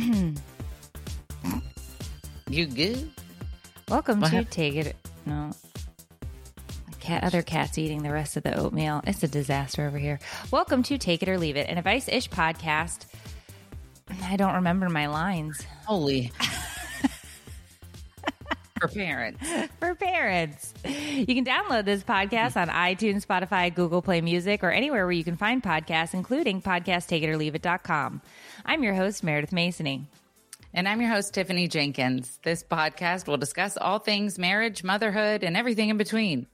[2.48, 3.10] You good?
[3.88, 4.96] Welcome What to hap- Take It.
[5.26, 5.52] No.
[7.00, 9.02] Cat, other cats eating the rest of the oatmeal.
[9.06, 10.18] It's a disaster over here.
[10.50, 13.06] Welcome to Take It or Leave It, an advice ish podcast.
[14.24, 16.32] I don't remember my lines Holy.
[18.80, 19.46] For parents.
[19.78, 20.72] for parents.
[20.86, 25.24] You can download this podcast on iTunes, Spotify, Google Play Music, or anywhere where you
[25.24, 28.22] can find podcasts, including podcasttakeitorleaveit.com.
[28.64, 30.06] I'm your host, Meredith Masony.
[30.72, 32.38] And I'm your host, Tiffany Jenkins.
[32.42, 36.46] This podcast will discuss all things marriage, motherhood, and everything in between.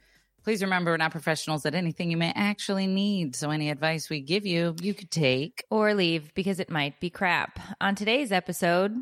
[0.43, 3.37] Please remember, we're not professionals at anything you may actually need.
[3.37, 5.65] So, any advice we give you, you could take.
[5.71, 7.59] or leave because it might be crap.
[7.81, 8.95] On today's episode,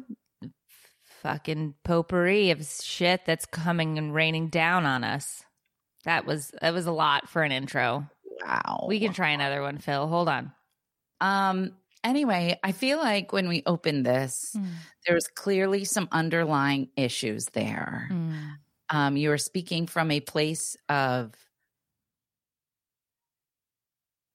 [1.25, 5.43] fucking potpourri of shit that's coming and raining down on us.
[6.05, 8.09] That was that was a lot for an intro.
[8.47, 8.85] Wow.
[8.89, 10.07] We can try another one, Phil.
[10.07, 10.53] Hold on.
[11.21, 11.73] Um.
[12.05, 14.55] Anyway, I feel like when we opened this,
[15.07, 18.09] there was clearly some underlying issues there.
[18.91, 21.33] Um, you were speaking from a place of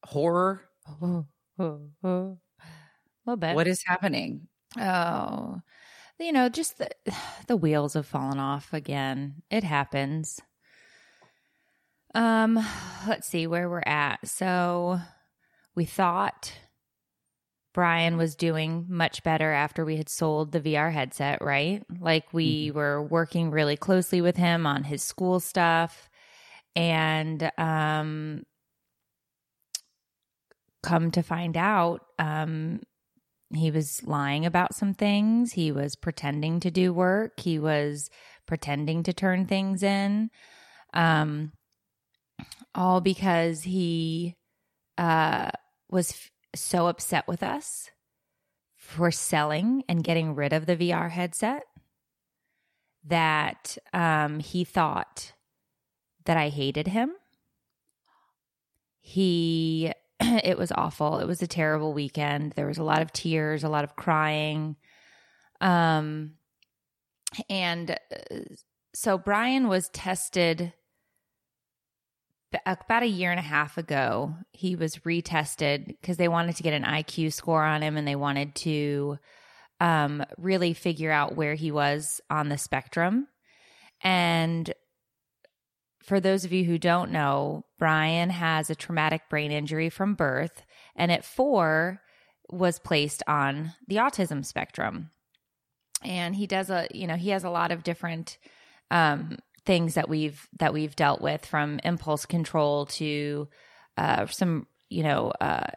[0.04, 0.64] horror.
[1.00, 1.24] a
[2.02, 2.40] little
[3.38, 3.56] bit.
[3.56, 4.48] What is happening?
[4.80, 5.62] Oh,
[6.20, 6.90] you know, just the
[7.48, 9.42] the wheels have fallen off again.
[9.50, 10.40] It happens.
[12.14, 12.60] Um,
[13.08, 14.28] let's see where we're at.
[14.28, 15.00] So,
[15.76, 16.54] we thought
[17.74, 21.84] Brian was doing much better after we had sold the VR headset, right?
[22.00, 26.10] Like we were working really closely with him on his school stuff
[26.76, 28.44] and um
[30.84, 32.82] come to find out um
[33.54, 35.54] he was lying about some things.
[35.54, 37.40] He was pretending to do work.
[37.40, 38.10] He was
[38.46, 40.30] pretending to turn things in.
[40.94, 41.54] Um,
[42.76, 44.36] all because he
[44.98, 45.50] uh,
[45.90, 47.90] was f- so upset with us
[48.76, 51.64] for selling and getting rid of the VR headset
[53.06, 55.34] that um, he thought
[56.26, 57.12] that I hated him.
[59.00, 59.92] He
[60.44, 61.20] it was awful.
[61.20, 62.54] It was a terrible weekend.
[62.56, 64.76] There was a lot of tears, a lot of crying.
[65.62, 66.34] Um
[67.50, 68.40] and uh,
[68.94, 70.74] so Brian was tested
[72.66, 74.34] about a year and a half ago.
[74.52, 78.16] He was retested because they wanted to get an IQ score on him and they
[78.16, 79.18] wanted to
[79.80, 83.28] um really figure out where he was on the spectrum.
[84.02, 84.74] And
[86.10, 90.64] for those of you who don't know, Brian has a traumatic brain injury from birth,
[90.96, 92.02] and at four
[92.50, 95.12] was placed on the autism spectrum.
[96.04, 98.40] And he does a, you know, he has a lot of different
[98.90, 99.38] um,
[99.68, 103.48] things that we've that we've dealt with, from impulse control to
[103.96, 105.70] uh, some, you know, uh,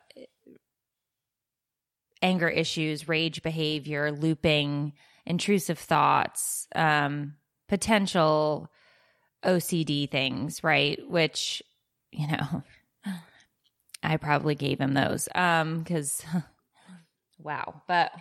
[2.23, 4.95] anger issues, rage behavior, looping,
[5.27, 7.35] intrusive thoughts, um,
[7.69, 8.71] potential
[9.45, 10.99] OCD things, right?
[11.09, 11.63] Which,
[12.11, 12.63] you know,
[14.03, 15.29] I probably gave him those.
[15.35, 16.25] Um, cause
[17.39, 17.83] wow.
[17.87, 18.13] But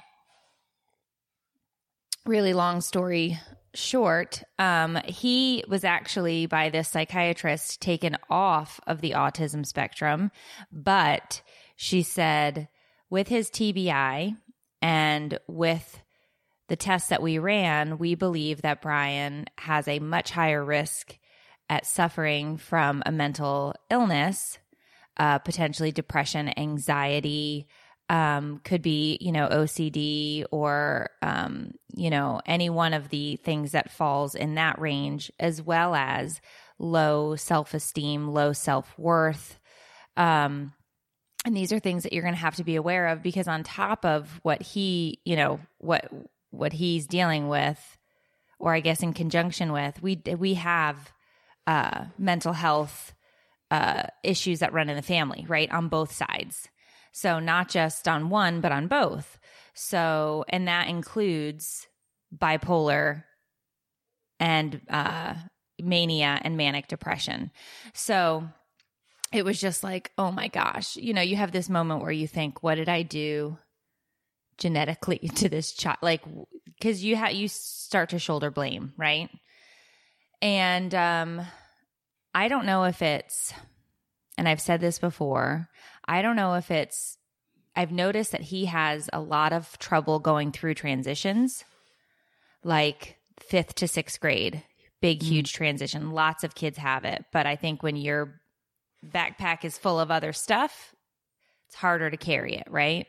[2.26, 3.40] really long story
[3.74, 10.32] short, um, he was actually by this psychiatrist taken off of the autism spectrum,
[10.72, 11.42] but
[11.76, 12.68] she said
[13.09, 14.38] with his TBI
[14.82, 16.01] and with
[16.72, 21.20] the tests that we ran, we believe that Brian has a much higher risk
[21.70, 24.58] at suffering from a mental illness,
[25.18, 27.68] uh, potentially depression, anxiety,
[28.08, 33.73] um, could be, you know, OCD or, um, you know, any one of the things
[33.73, 36.40] that falls in that range, as well as
[36.79, 39.59] low self esteem, low self worth.
[40.16, 40.72] Um,
[41.44, 43.64] and these are things that you're going to have to be aware of because on
[43.64, 46.09] top of what he, you know, what
[46.52, 47.98] what he's dealing with,
[48.59, 51.12] or I guess in conjunction with, we we have
[51.66, 53.14] uh, mental health
[53.72, 56.70] uh, issues that run in the family, right, on both sides.
[57.12, 59.40] So not just on one, but on both.
[59.74, 61.88] So, and that includes
[62.38, 63.24] bipolar
[64.40, 65.36] and uh,
[65.80, 67.52] mania and manic depression.
[67.94, 68.47] So
[69.32, 72.28] it was just like, oh my gosh, you know, you have this moment where you
[72.28, 73.58] think, what did I do
[74.61, 76.22] genetically to this child like
[76.66, 79.29] because you have you start to shoulder blame right?
[80.41, 81.41] And um
[82.34, 83.53] i don't know if it's
[84.37, 85.67] and i've said this before
[86.05, 87.17] i don't know if it's
[87.75, 91.63] i've noticed that he has a lot of trouble going through transitions
[92.63, 94.63] like fifth to sixth grade
[95.02, 98.40] big huge transition lots of kids have it but i think when your
[99.05, 100.96] backpack is full of other stuff
[101.67, 103.08] it's harder to carry it right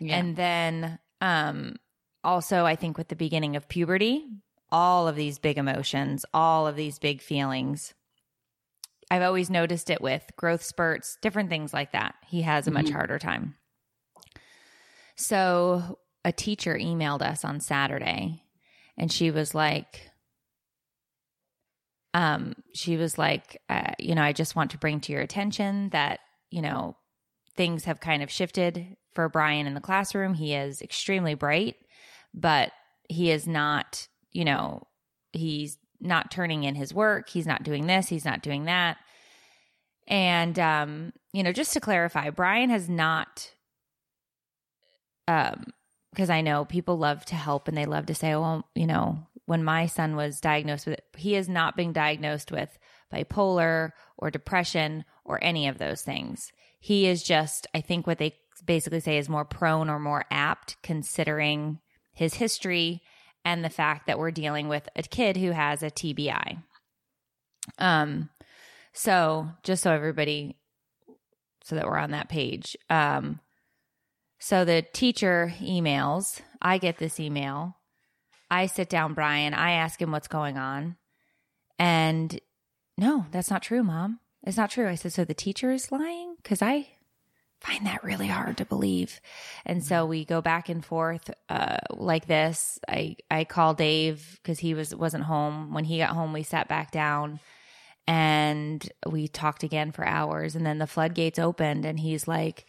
[0.00, 0.16] Yeah.
[0.16, 1.76] and then um
[2.24, 4.24] also I think with the beginning of puberty,
[4.70, 7.94] all of these big emotions, all of these big feelings.
[9.10, 12.14] I've always noticed it with growth spurts, different things like that.
[12.26, 13.54] He has a much harder time.
[15.16, 18.42] So, a teacher emailed us on Saturday
[18.98, 20.10] and she was like
[22.12, 25.88] um she was like uh, you know, I just want to bring to your attention
[25.90, 26.96] that, you know,
[27.56, 30.32] things have kind of shifted for Brian in the classroom.
[30.32, 31.74] He is extremely bright,
[32.32, 32.70] but
[33.08, 34.86] he is not, you know,
[35.32, 37.28] he's not turning in his work.
[37.28, 38.06] He's not doing this.
[38.06, 38.98] He's not doing that.
[40.06, 43.50] And, um, you know, just to clarify, Brian has not,
[45.26, 45.64] um,
[46.12, 49.18] because I know people love to help and they love to say, well, you know,
[49.46, 52.78] when my son was diagnosed with it, he has not been diagnosed with
[53.12, 56.52] bipolar or depression or any of those things.
[56.78, 60.76] He is just, I think what they basically say is more prone or more apt
[60.82, 61.80] considering
[62.14, 63.02] his history
[63.44, 66.62] and the fact that we're dealing with a kid who has a TBI.
[67.78, 68.30] Um
[68.92, 70.56] so just so everybody
[71.64, 72.76] so that we're on that page.
[72.90, 73.40] Um
[74.38, 77.76] so the teacher emails, I get this email.
[78.50, 80.96] I sit down Brian, I ask him what's going on.
[81.78, 82.40] And
[82.96, 84.20] no, that's not true, mom.
[84.42, 84.88] It's not true.
[84.88, 86.34] I said, so the teacher is lying?
[86.42, 86.88] Because I
[87.60, 89.20] find that really hard to believe.
[89.66, 92.78] And so we go back and forth uh, like this.
[92.88, 95.72] I I call Dave because he was wasn't home.
[95.72, 97.40] When he got home, we sat back down
[98.06, 100.54] and we talked again for hours.
[100.56, 102.66] And then the floodgates opened, and he's like,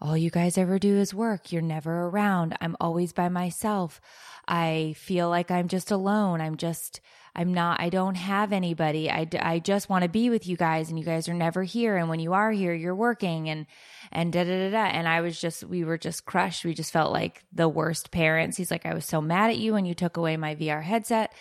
[0.00, 1.52] "All you guys ever do is work.
[1.52, 2.56] You're never around.
[2.60, 4.00] I'm always by myself.
[4.46, 6.40] I feel like I'm just alone.
[6.40, 7.00] I'm just."
[7.34, 9.10] I'm not, I don't have anybody.
[9.10, 11.96] I, I just want to be with you guys and you guys are never here.
[11.96, 13.66] And when you are here, you're working and,
[14.10, 14.84] and da da da da.
[14.86, 16.64] And I was just, we were just crushed.
[16.64, 18.56] We just felt like the worst parents.
[18.56, 21.32] He's like, I was so mad at you when you took away my VR headset.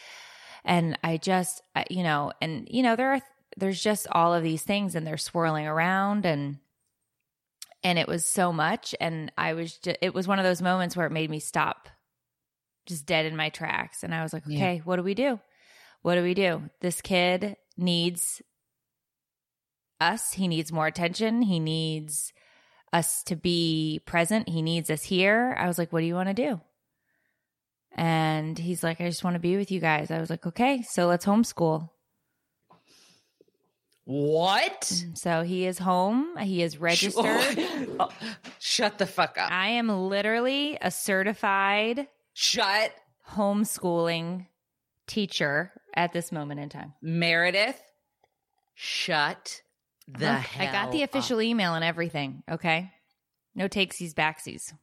[0.63, 3.21] And I just, you know, and, you know, there are,
[3.57, 6.59] there's just all of these things and they're swirling around and,
[7.83, 8.94] and it was so much.
[9.00, 11.89] And I was just, it was one of those moments where it made me stop
[12.86, 14.03] just dead in my tracks.
[14.03, 14.57] And I was like, Yeah.
[14.57, 15.39] okay, what do we do?
[16.01, 16.69] What do we do?
[16.81, 18.42] This kid needs
[20.00, 20.34] us.
[20.34, 21.42] He needs more attention.
[21.42, 22.34] He needs
[22.92, 24.50] us to be present.
[24.50, 25.56] He needs us here.
[25.60, 26.62] I was like, what do you want to do?
[27.92, 30.12] And he's like, I just want to be with you guys.
[30.12, 31.90] I was like, okay, so let's homeschool.
[34.06, 34.92] What?
[35.13, 36.36] So he is home.
[36.38, 37.25] He is registered.
[38.00, 38.10] Oh,
[38.57, 39.51] shut the fuck up.
[39.51, 42.94] I am literally a certified Shut
[43.31, 44.48] homeschooling
[45.07, 46.94] teacher at this moment in time.
[47.01, 47.81] Meredith.
[48.75, 49.62] Shut
[50.07, 51.09] the Look, hell I got the up.
[51.09, 52.44] official email and everything.
[52.50, 52.91] Okay.
[53.56, 54.74] No takesies, backsies.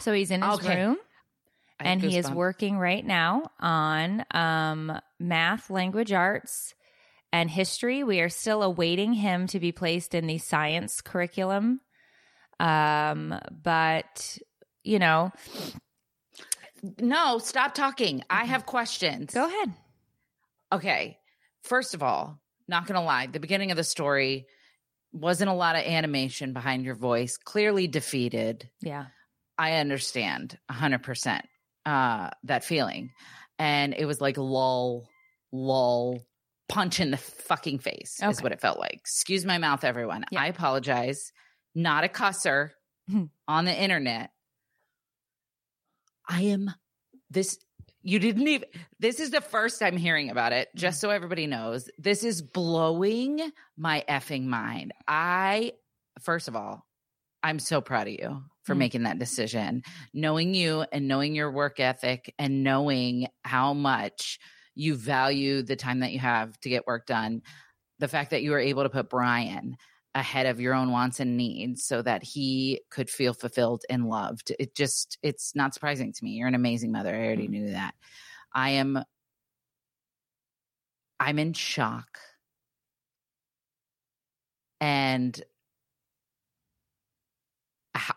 [0.00, 0.76] So he's in his Okay.
[0.76, 0.96] room
[1.80, 6.74] and he is working right now on um, math, language arts,
[7.32, 8.04] and history.
[8.04, 11.80] We are still awaiting him to be placed in the science curriculum.
[12.60, 14.38] Um, but
[14.82, 15.32] you know,
[17.00, 18.22] No, stop talking.
[18.28, 19.32] I have questions.
[19.32, 19.72] go ahead.
[20.72, 21.18] Okay.
[21.62, 24.46] First of all, not going to lie, the beginning of the story
[25.12, 27.36] wasn't a lot of animation behind your voice.
[27.36, 28.68] Clearly defeated.
[28.82, 29.06] Yeah.
[29.56, 31.40] I understand 100%
[31.86, 33.10] uh, that feeling.
[33.58, 35.08] And it was like lull,
[35.52, 36.26] lull,
[36.68, 38.94] punch in the fucking face is what it felt like.
[38.94, 40.24] Excuse my mouth, everyone.
[40.30, 40.42] Yeah.
[40.42, 41.32] I apologize.
[41.74, 42.70] Not a cusser
[43.48, 44.30] on the internet.
[46.28, 46.70] I am
[47.30, 47.58] this.
[48.02, 48.68] You didn't even.
[48.98, 50.68] This is the first I'm hearing about it.
[50.74, 53.40] Just so everybody knows, this is blowing
[53.76, 54.92] my effing mind.
[55.08, 55.72] I,
[56.20, 56.86] first of all,
[57.42, 58.78] I'm so proud of you for Mm.
[58.78, 59.82] making that decision.
[60.12, 64.38] Knowing you and knowing your work ethic and knowing how much
[64.74, 67.42] you value the time that you have to get work done.
[68.00, 69.76] The fact that you were able to put Brian
[70.14, 74.52] ahead of your own wants and needs so that he could feel fulfilled and loved.
[74.58, 76.32] It just, it's not surprising to me.
[76.32, 77.14] You're an amazing mother.
[77.14, 77.94] I already knew that.
[78.54, 79.02] I am,
[81.18, 82.18] I'm in shock.
[84.80, 85.42] And
[87.94, 88.14] how,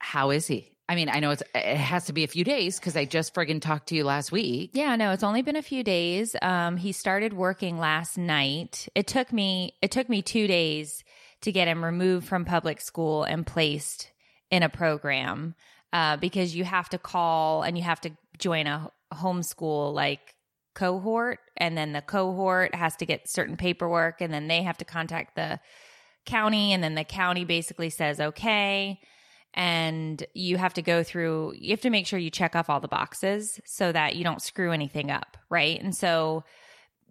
[0.00, 0.72] How is he?
[0.88, 3.32] I mean, I know it's it has to be a few days because I just
[3.32, 4.72] friggin' talked to you last week.
[4.74, 6.34] Yeah, no, it's only been a few days.
[6.42, 8.88] Um, he started working last night.
[8.96, 11.04] It took me it took me two days
[11.42, 14.10] to get him removed from public school and placed
[14.50, 15.54] in a program
[15.92, 20.34] uh, because you have to call and you have to join a homeschool like
[20.74, 24.84] cohort, and then the cohort has to get certain paperwork, and then they have to
[24.84, 25.58] contact the
[26.24, 29.00] county, and then the county basically says okay
[29.54, 32.80] and you have to go through you have to make sure you check off all
[32.80, 35.82] the boxes so that you don't screw anything up right?
[35.82, 36.44] And so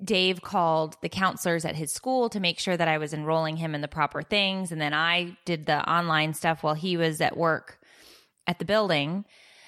[0.04, 3.76] Dave called the counselors at his school to make sure that I was enrolling him
[3.76, 4.72] in the proper things.
[4.72, 7.80] And then I did the online stuff while he was at work
[8.48, 9.26] at the building.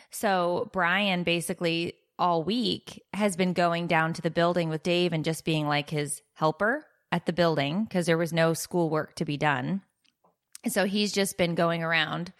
[0.09, 5.25] So Brian basically all week has been going down to the building with Dave and
[5.25, 9.37] just being like his helper at the building because there was no schoolwork to be
[9.37, 9.81] done.
[10.67, 12.31] So he's just been going around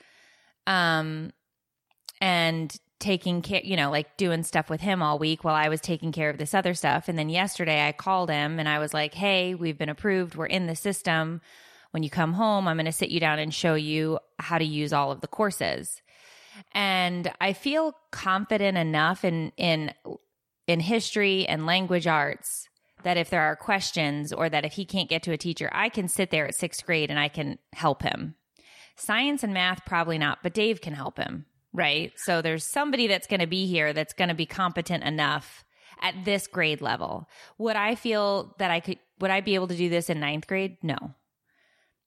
[0.68, 1.32] um,
[2.20, 5.82] and taking care, you know, like doing stuff with him all week while I was
[5.82, 7.10] taking care of this other stuff.
[7.10, 10.36] And then yesterday I called him and I was like, hey, we've been approved.
[10.36, 11.42] We're in the system.
[11.92, 14.64] When you come home, I'm going to sit you down and show you how to
[14.64, 16.02] use all of the courses.
[16.74, 19.94] And I feel confident enough in, in,
[20.68, 22.70] in history and language arts
[23.04, 25.90] that if there are questions or that if he can't get to a teacher, I
[25.90, 28.36] can sit there at sixth grade and I can help him.
[28.96, 32.12] Science and math, probably not, but Dave can help him, right?
[32.18, 35.64] So there's somebody that's going to be here that's going to be competent enough
[36.02, 37.28] at this grade level.
[37.58, 40.48] Would I feel that I could, would I be able to do this in ninth
[40.48, 40.78] grade?
[40.82, 41.16] No.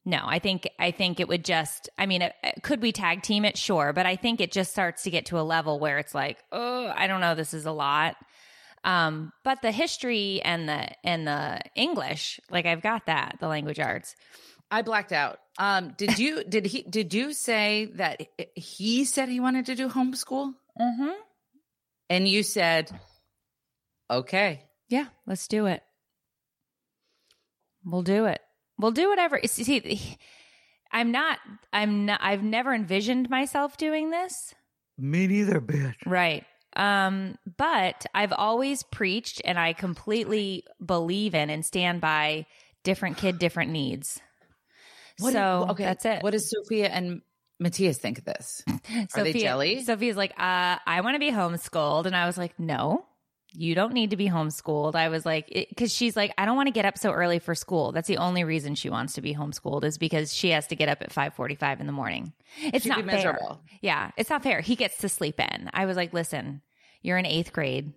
[0.06, 1.88] No, I think I think it would just.
[1.96, 3.56] I mean, it, could we tag team it?
[3.56, 6.36] Sure, but I think it just starts to get to a level where it's like,
[6.52, 8.16] oh, I don't know, this is a lot.
[8.84, 13.80] Um, but the history and the and the English, like I've got that, the language
[13.80, 14.14] arts.
[14.74, 15.38] I blacked out.
[15.56, 18.26] Um, did you did he did you say that
[18.56, 20.54] he said he wanted to do homeschool?
[20.80, 21.10] Mm-hmm.
[22.10, 22.90] And you said,
[24.10, 25.82] okay, yeah, let's do it.
[27.84, 28.40] We'll do it.
[28.78, 29.40] We'll do whatever.
[29.46, 30.18] See,
[30.90, 31.38] I'm not.
[31.72, 32.20] I'm not.
[32.22, 34.54] I've never envisioned myself doing this.
[34.98, 35.94] Me neither, bitch.
[36.04, 36.44] Right.
[36.74, 42.46] Um, but I've always preached, and I completely believe in and stand by
[42.82, 44.20] different kid, different needs.
[45.18, 46.22] What so okay, that's it.
[46.22, 47.22] What does Sophia and
[47.60, 48.62] Matthias think of this?
[49.14, 49.82] Are they jelly?
[49.84, 52.06] Sophia's like, uh, I want to be homeschooled.
[52.06, 53.06] And I was like, no,
[53.52, 54.96] you don't need to be homeschooled.
[54.96, 57.54] I was like, because she's like, I don't want to get up so early for
[57.54, 57.92] school.
[57.92, 60.88] That's the only reason she wants to be homeschooled is because she has to get
[60.88, 62.32] up at 545 in the morning.
[62.60, 63.16] It's She'd not be fair.
[63.16, 63.60] miserable.
[63.80, 64.60] Yeah, it's not fair.
[64.60, 65.70] He gets to sleep in.
[65.72, 66.62] I was like, listen,
[67.02, 67.92] you're in eighth grade.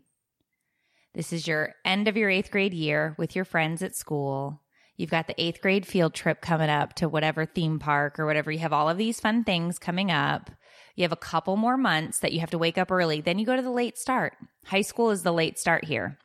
[1.15, 4.61] This is your end of your eighth grade year with your friends at school.
[4.97, 8.51] You've got the eighth grade field trip coming up to whatever theme park or whatever.
[8.51, 10.49] You have all of these fun things coming up.
[10.95, 13.21] You have a couple more months that you have to wake up early.
[13.21, 14.33] Then you go to the late start.
[14.65, 16.17] High school is the late start here.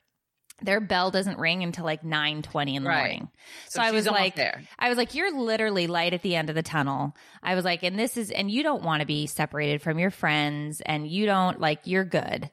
[0.62, 2.98] Their bell doesn't ring until like 9 20 in the Right.
[2.98, 3.28] morning.
[3.68, 4.62] So So, I was like, there.
[4.78, 7.14] I was like, you're literally light at the end of the tunnel.
[7.42, 10.10] I was like, and this is, and you don't want to be separated from your
[10.10, 12.50] friends and you don't like, you're good.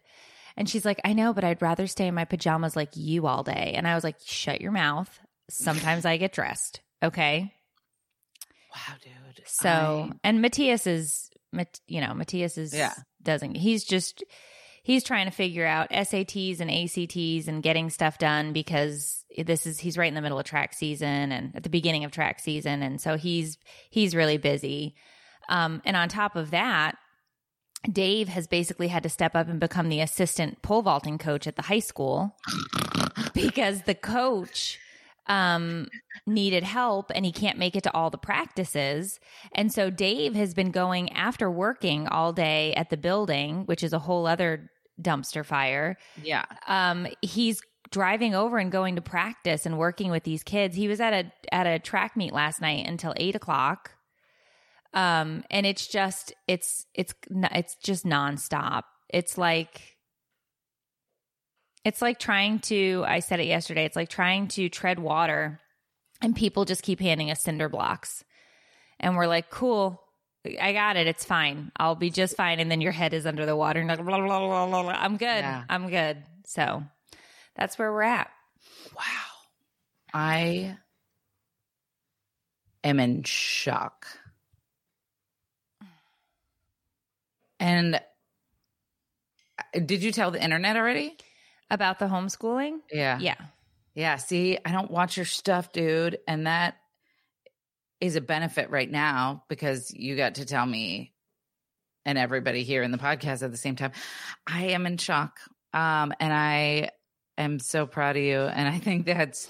[0.57, 3.43] And she's like, I know, but I'd rather stay in my pajamas like you all
[3.43, 3.73] day.
[3.77, 5.17] And I was like, shut your mouth.
[5.49, 6.81] Sometimes I get dressed.
[7.03, 7.53] Okay.
[8.75, 9.13] Wow, dude.
[9.47, 11.29] So, I- and Matthias is,
[11.87, 12.93] you know, Matthias is, Yeah.
[13.23, 14.23] doesn't, he's just,
[14.83, 19.79] he's trying to figure out SATs and ACTs and getting stuff done because this is,
[19.79, 22.83] he's right in the middle of track season and at the beginning of track season.
[22.83, 23.57] And so he's,
[23.89, 24.95] he's really busy.
[25.47, 26.95] Um, and on top of that,
[27.89, 31.55] Dave has basically had to step up and become the assistant pole vaulting coach at
[31.55, 32.35] the high school
[33.33, 34.77] because the coach
[35.29, 35.87] um,
[36.25, 39.19] needed help and he can't make it to all the practices.
[39.53, 43.93] And so Dave has been going after working all day at the building, which is
[43.93, 44.71] a whole other
[45.01, 45.97] dumpster fire.
[46.21, 46.43] yeah.
[46.67, 50.75] Um, he's driving over and going to practice and working with these kids.
[50.75, 53.91] He was at a at a track meet last night until eight o'clock.
[54.93, 58.83] Um, and it's just it's it's it's just nonstop.
[59.09, 59.97] It's like
[61.83, 63.03] it's like trying to.
[63.07, 63.85] I said it yesterday.
[63.85, 65.59] It's like trying to tread water,
[66.21, 68.23] and people just keep handing us cinder blocks,
[68.99, 70.01] and we're like, cool.
[70.59, 71.05] I got it.
[71.05, 71.69] It's fine.
[71.75, 72.61] I'll be just fine.
[72.61, 73.81] And then your head is under the water.
[73.81, 74.91] And like, blah, blah, blah, blah, blah.
[74.93, 75.25] I'm good.
[75.25, 75.63] Yeah.
[75.67, 76.23] I'm good.
[76.45, 76.81] So
[77.55, 78.31] that's where we're at.
[78.95, 79.03] Wow.
[80.13, 80.77] I
[82.85, 84.07] am in shock.
[87.59, 91.17] And uh, did you tell the internet already?
[91.71, 92.79] About the homeschooling?
[92.91, 93.19] Yeah.
[93.19, 93.35] Yeah.
[93.93, 94.15] Yeah.
[94.17, 96.19] See, I don't watch your stuff, dude.
[96.27, 96.77] And that
[98.01, 101.13] is a benefit right now because you got to tell me
[102.05, 103.91] and everybody here in the podcast at the same time.
[104.47, 105.39] I am in shock.
[105.73, 106.89] Um, and I
[107.37, 108.39] am so proud of you.
[108.39, 109.47] And I think that's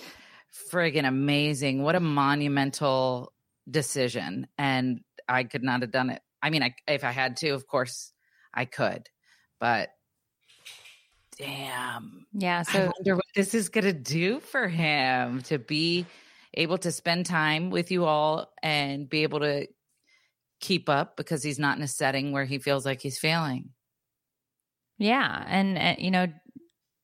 [0.72, 1.82] friggin' amazing.
[1.84, 3.32] What a monumental
[3.70, 4.48] decision.
[4.58, 6.22] And I could not have done it.
[6.42, 8.12] I mean, I, if I had to, of course
[8.54, 9.08] I could,
[9.60, 9.90] but
[11.40, 12.28] damn.
[12.34, 12.64] Yeah.
[12.68, 16.06] I So wonder what this is going to do for him to be
[16.54, 19.68] able to spend time with you all and be able to
[20.60, 23.70] keep up because he's not in a setting where he feels like he's failing.
[24.98, 25.44] Yeah.
[25.48, 26.28] And, uh, you know,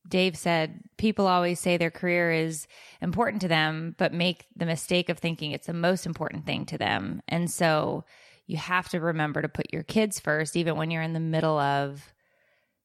[0.08, 2.66] Dave said people always say their career is
[3.00, 6.78] important to them, but make the mistake of thinking it's the most important thing to
[6.78, 7.22] them.
[7.26, 8.04] And so
[8.46, 11.58] you have to remember to put your kids first, even when you're in the middle
[11.58, 12.14] of,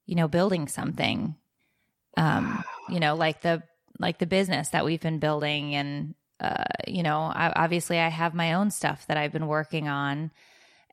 [0.06, 1.36] you know, building something.
[2.18, 3.64] Um, you know, like the
[4.00, 8.34] like the business that we've been building, and uh, you know, I, obviously I have
[8.34, 10.32] my own stuff that I've been working on,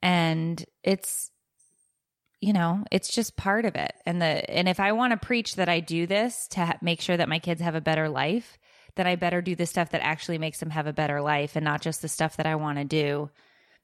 [0.03, 1.31] and it's
[2.41, 3.93] you know it's just part of it.
[4.07, 7.01] And the and if i want to preach that i do this to ha- make
[7.01, 8.59] sure that my kids have a better life
[8.95, 11.65] then i better do the stuff that actually makes them have a better life and
[11.65, 13.29] not just the stuff that i want to do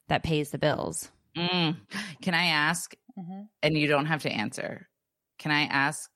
[0.09, 1.11] that pays the bills.
[1.37, 1.77] Mm.
[2.23, 2.95] Can I ask,
[3.63, 4.89] and you don't have to answer,
[5.39, 6.11] can I ask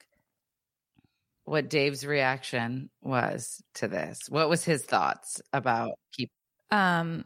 [1.49, 4.28] what Dave's reaction was to this?
[4.28, 6.31] What was his thoughts about keep?
[6.71, 7.25] um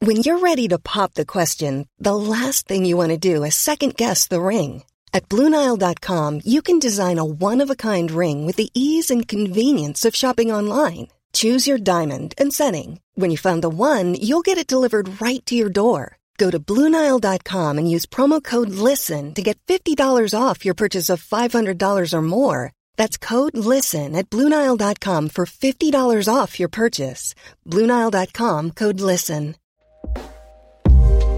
[0.00, 3.54] When you're ready to pop the question, the last thing you want to do is
[3.54, 4.84] second guess the ring.
[5.12, 9.26] At Bluenile.com, you can design a one of a kind ring with the ease and
[9.26, 11.08] convenience of shopping online.
[11.32, 13.00] Choose your diamond and setting.
[13.14, 16.17] When you find the one, you'll get it delivered right to your door.
[16.38, 21.22] Go to Bluenile.com and use promo code LISTEN to get $50 off your purchase of
[21.22, 22.72] $500 or more.
[22.96, 27.34] That's code LISTEN at Bluenile.com for $50 off your purchase.
[27.66, 29.56] Bluenile.com code LISTEN.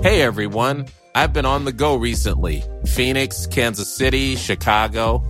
[0.02, 5.22] Hey everyone, I've been on the go recently Phoenix, Kansas City, Chicago.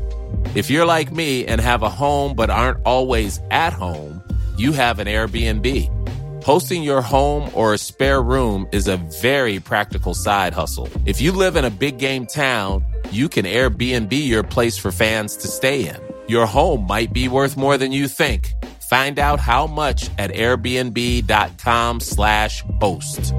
[0.54, 4.22] If you're like me and have a home but aren't always at home,
[4.56, 5.99] you have an Airbnb.
[6.50, 10.88] Hosting your home or a spare room is a very practical side hustle.
[11.06, 15.36] If you live in a big game town, you can Airbnb your place for fans
[15.36, 15.96] to stay in.
[16.26, 18.52] Your home might be worth more than you think.
[18.88, 23.32] Find out how much at airbnb.com/slash host.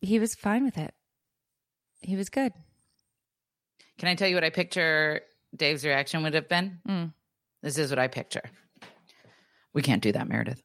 [0.00, 0.94] he was fine with it
[2.02, 2.52] he was good
[3.98, 5.22] Can I tell you what I picture
[5.56, 6.78] Dave's reaction would have been?
[6.88, 7.12] Mm.
[7.62, 8.42] This is what I picture.
[9.74, 10.62] We can't do that, Meredith.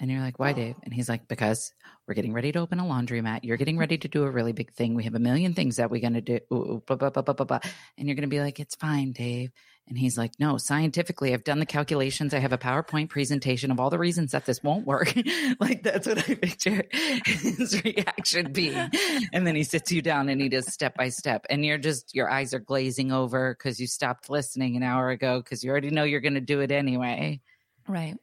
[0.00, 0.74] And you're like, why, Dave?
[0.82, 1.72] And he's like, because
[2.06, 3.40] we're getting ready to open a laundromat.
[3.44, 4.94] You're getting ready to do a really big thing.
[4.94, 6.40] We have a million things that we're going to do.
[6.52, 7.60] Ooh, ooh, blah, blah, blah, blah, blah, blah.
[7.96, 9.52] And you're going to be like, it's fine, Dave.
[9.88, 12.32] And he's like, no, scientifically, I've done the calculations.
[12.32, 15.12] I have a PowerPoint presentation of all the reasons that this won't work.
[15.60, 16.84] like, that's what I picture
[17.26, 18.90] his reaction being.
[19.32, 21.44] And then he sits you down and he does step by step.
[21.50, 25.40] And you're just, your eyes are glazing over because you stopped listening an hour ago
[25.40, 27.40] because you already know you're going to do it anyway.
[27.88, 28.16] right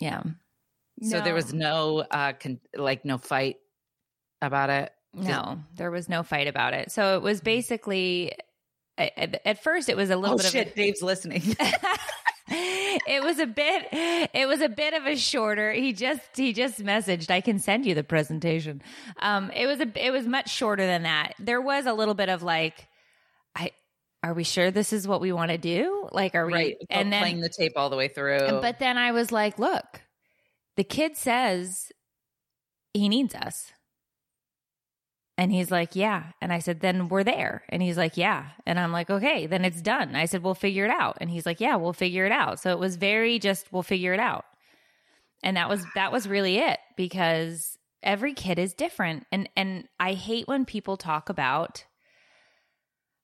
[0.00, 0.22] yeah
[1.02, 3.56] So there was no uh con- like no fight
[4.42, 4.92] about it.
[5.14, 6.92] No, there was no fight about it.
[6.92, 8.32] So it was basically
[8.98, 11.42] at, at first it was a little Oh bit shit, of Dave's listening.
[12.48, 16.78] it was a bit it was a bit of a shorter he just he just
[16.78, 18.80] messaged i can send you the presentation
[19.18, 22.28] um it was a it was much shorter than that there was a little bit
[22.28, 22.86] of like
[23.56, 23.72] i
[24.22, 26.76] are we sure this is what we want to do like are we right.
[26.90, 28.60] and then playing the tape all the way through.
[28.60, 30.02] but then I was like, look,
[30.76, 31.92] the kid says
[32.92, 33.72] he needs us.
[35.38, 36.32] And he's like, yeah.
[36.40, 37.62] And I said, then we're there.
[37.68, 38.48] And he's like, yeah.
[38.64, 40.16] And I'm like, okay, then it's done.
[40.16, 41.18] I said, we'll figure it out.
[41.20, 42.58] And he's like, yeah, we'll figure it out.
[42.58, 44.46] So it was very just, we'll figure it out.
[45.42, 49.26] And that was, that was really it because every kid is different.
[49.30, 51.84] And, and I hate when people talk about,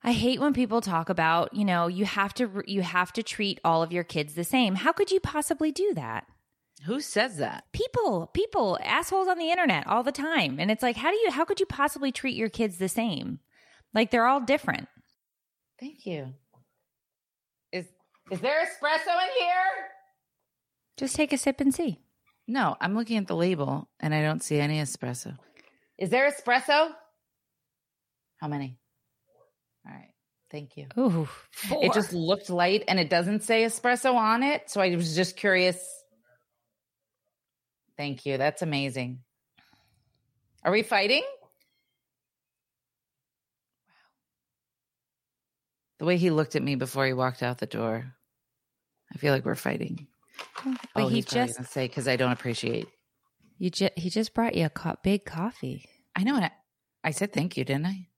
[0.04, 3.60] I hate when people talk about, you know, you have to you have to treat
[3.64, 4.74] all of your kids the same.
[4.74, 6.26] How could you possibly do that?
[6.84, 7.64] Who says that?
[7.72, 10.58] People, people, assholes on the internet all the time.
[10.58, 13.38] And it's like, how do you how could you possibly treat your kids the same?
[13.94, 14.88] Like they're all different.
[15.78, 16.34] Thank you.
[17.72, 17.86] Is
[18.30, 19.88] is there espresso in here?
[20.96, 22.00] Just take a sip and see.
[22.48, 25.38] No, I'm looking at the label and I don't see any espresso.
[25.98, 26.90] Is there espresso?
[28.38, 28.76] How many?
[29.86, 30.12] All right.
[30.50, 30.86] Thank you.
[30.98, 31.28] Ooh,
[31.70, 34.68] It just looked light and it doesn't say espresso on it.
[34.68, 35.78] So I was just curious.
[37.96, 38.38] Thank you.
[38.38, 39.20] That's amazing.
[40.64, 41.22] Are we fighting?
[43.86, 43.94] Wow.
[45.98, 48.14] The way he looked at me before he walked out the door,
[49.12, 50.06] I feel like we're fighting.
[50.64, 52.88] But oh, he just say because I don't appreciate.
[53.58, 55.86] you just he just brought you a co- big coffee.
[56.16, 56.50] I know, and I,
[57.04, 58.08] I said thank you, didn't I?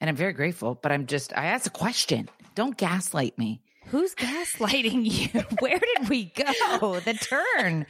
[0.00, 2.28] And I'm very grateful, but I'm just I asked a question.
[2.54, 3.62] Don't gaslight me.
[3.86, 5.40] Who's gaslighting you?
[5.60, 7.00] Where did we go?
[7.00, 7.86] The turn.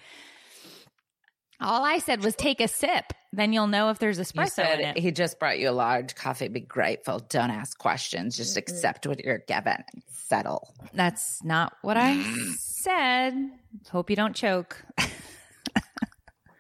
[1.61, 3.13] All I said was take a sip.
[3.33, 4.99] Then you'll know if there's You espresso said in it.
[4.99, 6.49] he just brought you a large coffee.
[6.49, 7.19] Be grateful.
[7.19, 8.37] Don't ask questions.
[8.37, 9.73] Just accept what you're given.
[9.93, 10.75] and Settle.
[10.95, 12.23] That's not what I
[12.59, 13.51] said.
[13.91, 14.83] Hope you don't choke.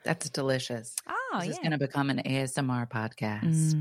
[0.04, 0.94] That's delicious.
[1.09, 3.74] Oh, this is going to become an ASMR podcast.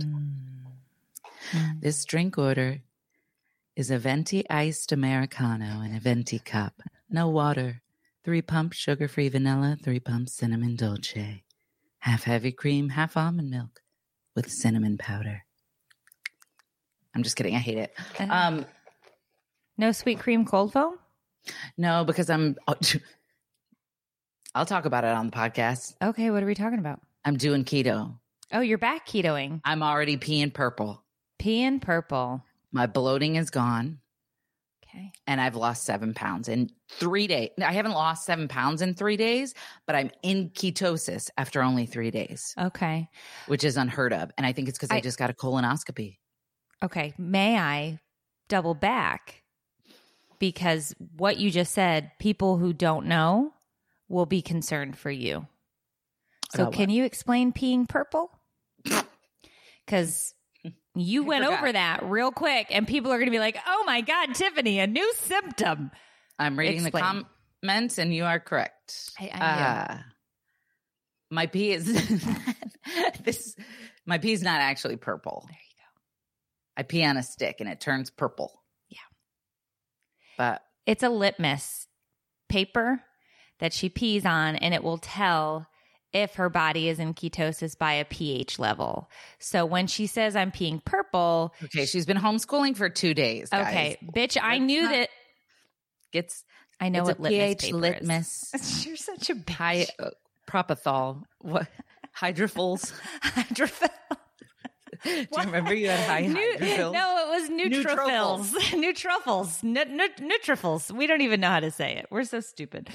[1.53, 1.79] Mm.
[1.79, 2.79] This drink order
[3.75, 6.81] is a venti iced Americano in a venti cup.
[7.11, 7.81] No water.
[8.25, 11.43] Three pumps sugar free vanilla, three pumps cinnamon dolce.
[11.99, 13.81] Half heavy cream, half almond milk
[14.35, 15.45] with cinnamon powder.
[17.13, 17.53] I'm just kidding.
[17.55, 17.93] I hate it.
[18.19, 18.65] Um,
[19.77, 20.97] no sweet cream cold foam?
[21.77, 22.55] no, because I'm.
[24.55, 25.93] I'll talk about it on the podcast.
[26.01, 27.01] Okay, what are we talking about?
[27.25, 28.17] I'm doing keto.
[28.51, 29.61] Oh, you're back ketoing.
[29.63, 31.03] I'm already peeing purple.
[31.37, 32.43] Pea and purple.
[32.71, 33.99] My bloating is gone.
[34.95, 35.11] Okay.
[35.27, 37.49] and I've lost seven pounds in three days.
[37.61, 39.53] I haven't lost seven pounds in three days,
[39.85, 43.09] but I'm in ketosis after only three days, Okay.
[43.47, 44.31] which is unheard of.
[44.37, 46.17] And I think it's because I, I- just got a colonoscopy.
[46.83, 47.13] Okay.
[47.17, 47.99] May I
[48.47, 49.41] double back?
[50.39, 53.53] Because what you just said, people who don't know
[54.07, 55.47] will be concerned for you.
[56.53, 56.95] So, About can what?
[56.95, 58.29] you explain peeing purple?
[59.85, 60.33] Because
[60.95, 61.59] you went forgot.
[61.59, 64.79] over that real quick, and people are going to be like, oh my God, Tiffany,
[64.79, 65.91] a new symptom.
[66.39, 66.91] I'm reading the
[67.63, 69.11] comments, and you are correct.
[69.19, 69.97] I- I Uh,
[71.31, 71.85] my pee is
[73.23, 73.55] this.
[74.05, 75.43] My pee is not actually purple.
[75.47, 75.99] There you go.
[76.77, 78.61] I pee on a stick, and it turns purple.
[78.89, 78.99] Yeah.
[80.37, 81.87] but It's a litmus
[82.49, 83.01] paper
[83.59, 85.67] that she pees on, and it will tell
[86.15, 89.09] if her body is in ketosis by a pH level.
[89.37, 93.49] So when she says I'm peeing purple, okay, she's been homeschooling for two days.
[93.49, 93.67] Guys.
[93.67, 95.09] okay, bitch, I Let's knew not- that.
[96.13, 96.43] gets
[96.79, 98.53] I know it's what a litmus pH paper litmus.
[98.53, 98.85] is.
[98.87, 99.55] You're such a bitch.
[99.55, 100.09] Hi, uh,
[100.47, 101.23] propofol.
[101.39, 101.67] What?
[102.17, 102.93] Hydrophils.
[103.23, 103.89] Hydrophil.
[105.03, 106.23] Do you remember you had high
[106.59, 106.93] hydrophils?
[106.93, 108.53] no, it was neutrophils.
[108.71, 109.63] Neutrophils.
[110.21, 110.91] Neutrophils.
[110.91, 112.07] We don't even know how to say it.
[112.09, 112.89] We're so stupid.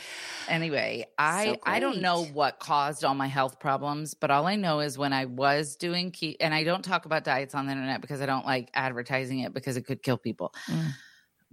[0.48, 4.80] Anyway, I I don't know what caused all my health problems, but all I know
[4.80, 8.00] is when I was doing keto, and I don't talk about diets on the internet
[8.00, 10.52] because I don't like advertising it because it could kill people.
[10.68, 10.92] Mm.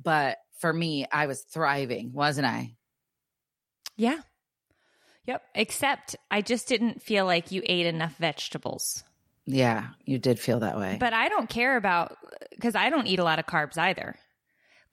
[0.01, 2.75] But for me, I was thriving, wasn't I?
[3.95, 4.19] Yeah.
[5.25, 5.43] Yep.
[5.55, 9.03] Except I just didn't feel like you ate enough vegetables.
[9.49, 10.97] Yeah, you did feel that way.
[10.99, 12.17] But I don't care about
[12.51, 14.15] because I don't eat a lot of carbs either.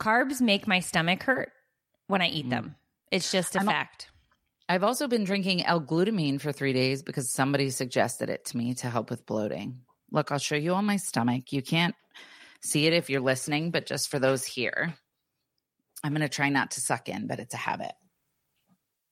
[0.01, 1.51] Carbs make my stomach hurt
[2.07, 2.77] when I eat them.
[3.11, 4.09] It's just a I'm fact.
[4.69, 8.89] I've also been drinking L-glutamine for three days because somebody suggested it to me to
[8.89, 9.81] help with bloating.
[10.11, 11.53] Look, I'll show you on my stomach.
[11.53, 11.95] You can't
[12.63, 14.95] see it if you're listening, but just for those here,
[16.03, 17.93] I'm going to try not to suck in, but it's a habit.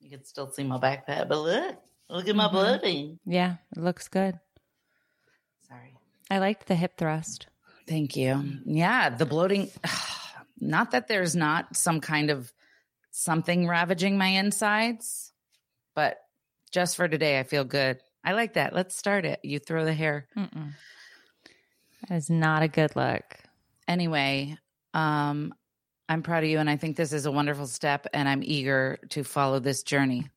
[0.01, 1.77] You can still see my backpack, but look,
[2.09, 2.53] look at my Mhm.
[2.53, 3.19] bloating.
[3.27, 4.39] yeah, it looks good.
[5.73, 5.95] Sorry.
[6.31, 7.47] I liked the hip thrust.
[7.87, 8.61] Thank you.
[8.65, 9.71] Yeah, the bloating.
[10.61, 12.53] Not that there's not some kind of
[13.11, 15.33] something ravaging my insides,
[15.97, 16.19] but
[16.71, 17.99] just for today, I feel good.
[18.25, 18.73] I like that.
[18.73, 19.41] Let's start it.
[19.43, 20.29] You throw the hair.
[20.37, 20.71] Mm-mm.
[22.09, 23.25] That is not a good look.
[23.89, 24.57] Anyway,
[24.95, 25.53] um,
[26.09, 28.99] I'm proud of you, and I think this is a wonderful step, and I'm eager
[29.11, 30.31] to follow this journey.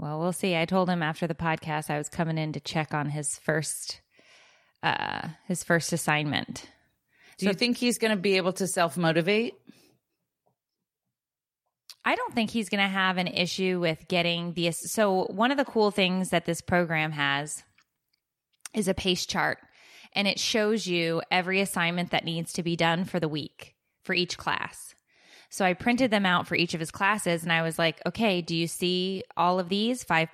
[0.00, 0.56] Well, we'll see.
[0.56, 4.00] I told him after the podcast I was coming in to check on his first
[4.82, 6.66] uh his first assignment.
[7.36, 9.54] Do you think he's going to be able to self motivate?
[12.02, 14.72] I don't think he's going to have an issue with getting the.
[14.72, 17.62] So, one of the cool things that this program has
[18.72, 19.58] is a pace chart,
[20.14, 24.14] and it shows you every assignment that needs to be done for the week for
[24.14, 24.94] each class.
[25.50, 28.40] So, I printed them out for each of his classes, and I was like, okay,
[28.40, 30.30] do you see all of these 5.0,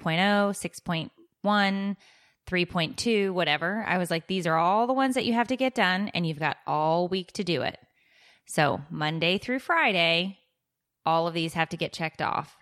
[1.45, 1.97] 6.1,
[2.47, 3.85] 3.2, whatever?
[3.87, 6.27] I was like, these are all the ones that you have to get done, and
[6.27, 7.79] you've got all week to do it.
[8.47, 10.39] So, Monday through Friday,
[11.07, 12.57] all of these have to get checked off.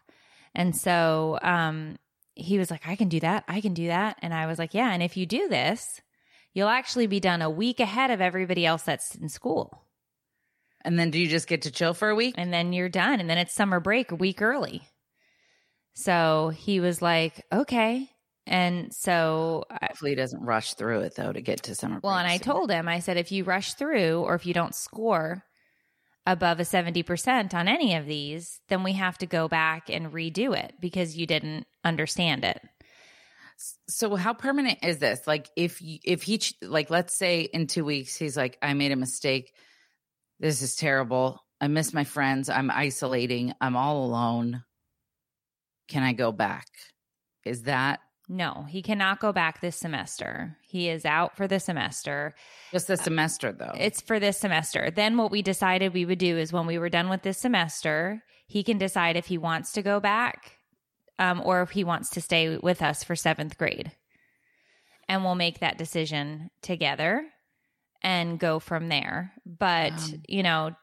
[0.55, 1.97] And so um,
[2.35, 3.45] he was like, I can do that.
[3.49, 4.19] I can do that.
[4.23, 4.93] And I was like, yeah.
[4.93, 6.01] And if you do this,
[6.53, 9.84] you'll actually be done a week ahead of everybody else that's in school.
[10.85, 12.35] And then do you just get to chill for a week?
[12.37, 13.21] And then you're done.
[13.21, 14.83] And then it's summer break a week early.
[15.95, 18.11] So he was like, okay.
[18.47, 22.01] And so Hopefully, he doesn't rush through it though to get to summer.
[22.03, 24.75] Well, and I told him, I said, if you rush through or if you don't
[24.75, 25.45] score,
[26.27, 30.57] above a 70% on any of these, then we have to go back and redo
[30.57, 32.61] it because you didn't understand it.
[33.89, 35.27] So how permanent is this?
[35.27, 38.93] Like if you, if he like let's say in 2 weeks he's like I made
[38.93, 39.53] a mistake.
[40.41, 41.41] This is terrible.
[41.61, 42.49] I miss my friends.
[42.49, 43.55] I'm isolating.
[43.61, 44.65] I'm all alone.
[45.89, 46.67] Can I go back?
[47.45, 50.57] Is that No, he cannot go back this semester.
[50.63, 52.35] He is out for the semester.
[52.73, 53.75] just the semester though?
[53.79, 54.91] It's for this semester.
[54.91, 58.23] Then what we decided we would do is when we were done with this semester,
[58.47, 60.59] he can decide if he wants to go back
[61.19, 63.93] um, or if he wants to stay with us for seventh grade.
[65.09, 67.27] And we'll make that decision together
[68.05, 69.33] and go from there.
[69.45, 70.07] But, Wow.
[70.29, 70.77] you know,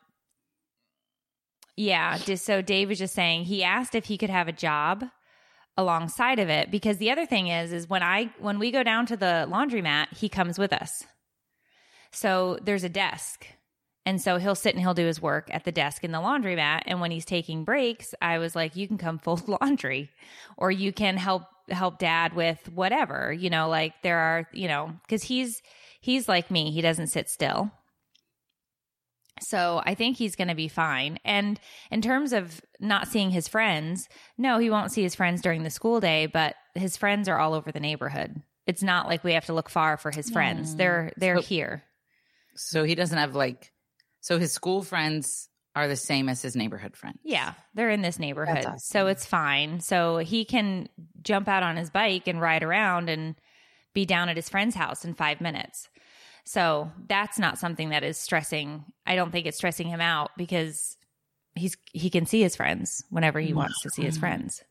[1.77, 2.17] yeah.
[2.17, 5.05] just- So Dave was just saying he asked if he could have a job
[5.77, 9.05] alongside of it because the other thing is is when I when we go down
[9.07, 11.05] to the laundromat, he comes with us.
[12.11, 13.47] So there's a desk.
[14.05, 16.81] And so he'll sit and he'll do his work at the desk in the laundromat.
[16.87, 20.09] And when he's taking breaks, I was like, you can come fold laundry
[20.57, 24.91] or you can help help dad with whatever, you know, like there are, you know,
[25.03, 25.61] because he's
[26.01, 26.71] he's like me.
[26.71, 27.71] He doesn't sit still.
[29.41, 31.17] So I think he's going to be fine.
[31.25, 31.59] And
[31.89, 35.69] in terms of not seeing his friends, no, he won't see his friends during the
[35.71, 38.41] school day, but his friends are all over the neighborhood.
[38.67, 40.71] It's not like we have to look far for his friends.
[40.73, 40.77] Hmm.
[40.77, 41.83] They're they're So- here.
[42.55, 43.71] so he doesn't have like
[44.19, 47.17] so his school friends are the same as his neighborhood friends.
[47.23, 48.65] Yeah, they're in this neighborhood.
[48.65, 48.77] awesome.
[48.79, 49.79] So it's fine.
[49.79, 50.87] So he can
[51.23, 53.35] jump out on his bike and ride around and
[53.93, 55.89] be down at his friend's house in 5 minutes.
[56.43, 58.85] So that's not something that is stressing.
[59.05, 60.97] I don't think it's stressing him out because
[61.55, 64.63] he's he can see his friends whenever he wants to see his friends.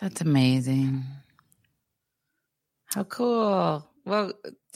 [0.00, 1.04] That's amazing.
[2.86, 3.88] How cool.
[4.04, 4.32] Well,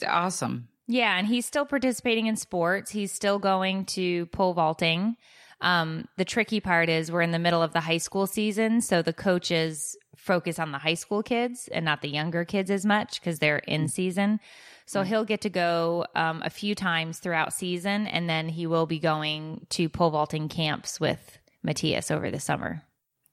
[0.07, 0.67] awesome.
[0.87, 2.91] Yeah, and he's still participating in sports.
[2.91, 5.17] He's still going to pole vaulting.
[5.61, 9.01] Um, the tricky part is we're in the middle of the high school season, so
[9.01, 13.19] the coaches focus on the high school kids and not the younger kids as much
[13.19, 14.39] because they're in season.
[14.85, 18.85] So he'll get to go um, a few times throughout season, and then he will
[18.85, 22.83] be going to pole vaulting camps with Matthias over the summer.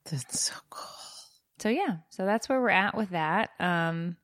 [0.05, 0.87] That's so cool.
[1.59, 3.49] So yeah, so that's where we're at with that.
[3.59, 4.17] Um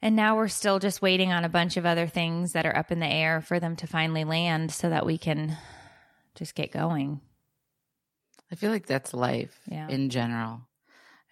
[0.00, 2.92] and now we're still just waiting on a bunch of other things that are up
[2.92, 5.56] in the air for them to finally land so that we can
[6.34, 7.20] just get going.
[8.52, 9.88] I feel like that's life Yeah.
[9.88, 10.60] in general.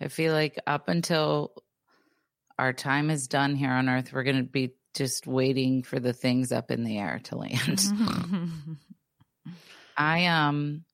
[0.01, 1.53] I feel like up until
[2.59, 6.13] our time is done here on earth, we're going to be just waiting for the
[6.13, 7.81] things up in the air to land.
[9.97, 10.85] I um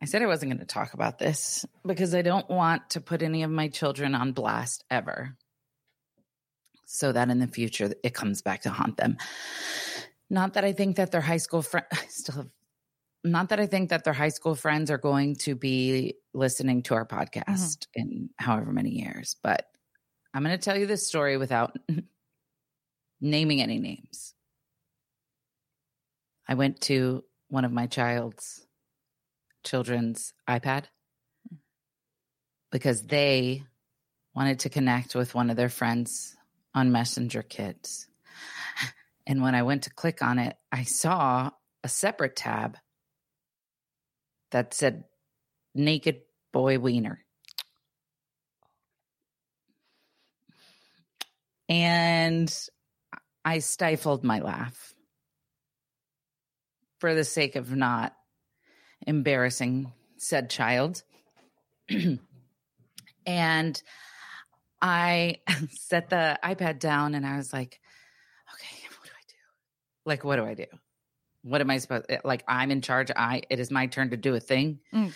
[0.00, 3.22] I said I wasn't going to talk about this because I don't want to put
[3.22, 5.36] any of my children on blast ever.
[6.86, 9.16] So that in the future it comes back to haunt them.
[10.30, 12.48] Not that I think that their high school friend still have
[13.24, 16.94] not that I think that their high school friends are going to be listening to
[16.94, 17.20] our mm-hmm.
[17.20, 19.66] podcast in however many years, but
[20.32, 21.76] I'm going to tell you this story without
[23.20, 24.34] naming any names.
[26.46, 28.66] I went to one of my child's
[29.64, 30.84] children's iPad
[32.70, 33.64] because they
[34.34, 36.36] wanted to connect with one of their friends
[36.74, 38.07] on Messenger Kids.
[39.28, 41.50] And when I went to click on it, I saw
[41.84, 42.76] a separate tab
[44.50, 45.04] that said
[45.74, 47.24] naked boy wiener.
[51.68, 52.52] And
[53.44, 54.94] I stifled my laugh
[56.98, 58.14] for the sake of not
[59.06, 61.02] embarrassing said child.
[63.26, 63.82] and
[64.80, 65.36] I
[65.70, 67.80] set the iPad down and I was like,
[68.54, 69.34] okay, what do I do?
[70.08, 70.64] Like, what do I do?
[71.42, 73.10] What am I supposed like I'm in charge.
[73.14, 74.80] I it is my turn to do a thing.
[74.92, 75.12] Mm.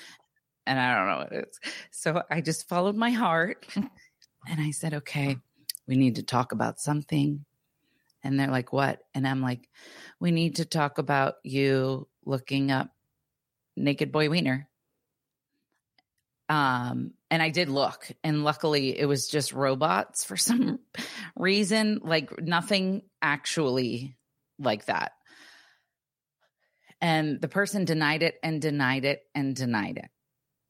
[0.66, 1.72] And I don't know what it is.
[1.90, 5.37] So I just followed my heart and I said, okay,
[5.88, 7.44] we need to talk about something.
[8.22, 9.00] And they're like, what?
[9.14, 9.68] And I'm like,
[10.20, 12.90] we need to talk about you looking up
[13.76, 14.68] naked boy wiener.
[16.48, 20.81] Um, and I did look, and luckily it was just robots for some
[21.37, 24.16] reason, like nothing actually
[24.58, 25.12] like that.
[27.00, 30.08] And the person denied it and denied it and denied it.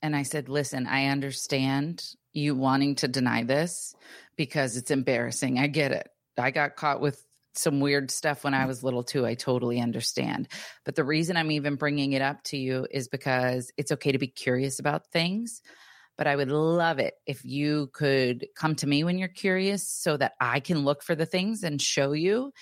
[0.00, 3.94] And I said, listen, I understand you wanting to deny this
[4.36, 5.58] because it's embarrassing.
[5.58, 6.08] I get it.
[6.38, 7.22] I got caught with
[7.54, 8.68] some weird stuff when I mm.
[8.68, 9.26] was little too.
[9.26, 10.48] I totally understand.
[10.84, 14.18] But the reason I'm even bringing it up to you is because it's okay to
[14.18, 15.60] be curious about things.
[16.16, 20.16] But I would love it if you could come to me when you're curious so
[20.16, 22.52] that I can look for the things and show you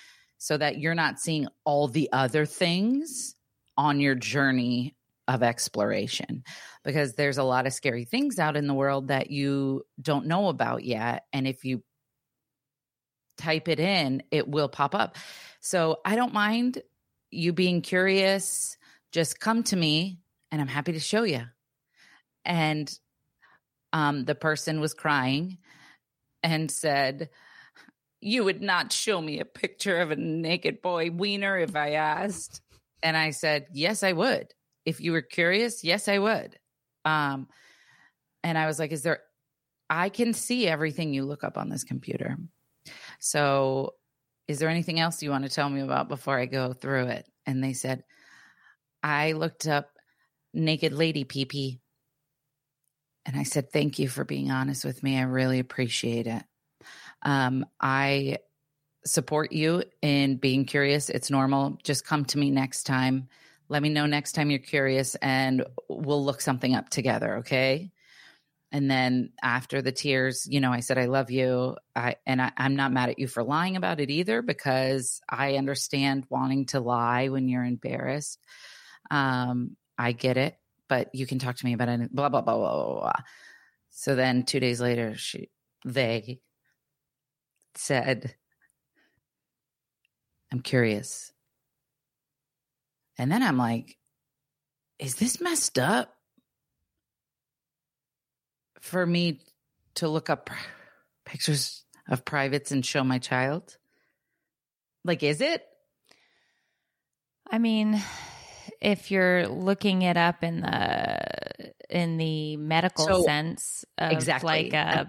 [0.43, 3.35] so that you're not seeing all the other things
[3.77, 4.97] on your journey
[5.29, 6.43] of exploration.
[6.83, 10.49] Because there's a lot of scary things out in the world that you don't know
[10.49, 11.83] about yet and if you
[13.37, 15.17] type it in it will pop up.
[15.61, 16.83] So i don't mind
[17.31, 18.79] you being curious.
[19.13, 21.43] Just come to me and i'm happy to show you
[22.47, 22.99] and
[23.93, 25.59] um, the person was crying
[26.43, 27.29] and said
[28.21, 32.61] you would not show me a picture of a naked boy wiener if I asked.
[33.03, 34.53] And I said, Yes, I would.
[34.85, 36.59] If you were curious, yes, I would.
[37.05, 37.49] Um,
[38.43, 39.21] and I was like, Is there,
[39.89, 42.37] I can see everything you look up on this computer.
[43.19, 43.95] So,
[44.49, 47.27] is there anything else you want to tell me about before I go through it?
[47.47, 48.05] And they said,
[49.03, 49.91] I looked up
[50.53, 51.81] naked lady pee
[53.25, 55.19] And I said, Thank you for being honest with me.
[55.19, 56.43] I really appreciate it.
[57.23, 58.39] Um, I
[59.05, 61.09] support you in being curious.
[61.09, 61.79] It's normal.
[61.83, 63.29] Just come to me next time.
[63.69, 67.39] Let me know next time you're curious and we'll look something up together.
[67.39, 67.93] Okay.
[68.73, 71.77] And then after the tears, you know, I said, I love you.
[71.97, 75.57] I, and I, I'm not mad at you for lying about it either because I
[75.57, 78.39] understand wanting to lie when you're embarrassed.
[79.11, 80.57] Um, I get it,
[80.89, 82.15] but you can talk to me about it.
[82.15, 83.13] Blah, blah, blah, blah, blah, blah.
[83.91, 85.51] So then two days later, she,
[85.85, 86.41] they
[87.75, 88.35] said,
[90.53, 91.33] I'm curious.
[93.19, 93.97] And then I'm like,
[94.99, 96.15] is this messed up
[98.81, 99.41] for me
[99.97, 100.51] to look up
[101.25, 103.77] pictures of privates and show my child?
[105.05, 105.65] Like, is it?
[107.51, 108.03] I mean,
[108.81, 114.73] if you're looking it up in the in the medical so, sense of exactly.
[114.73, 115.09] Uh, like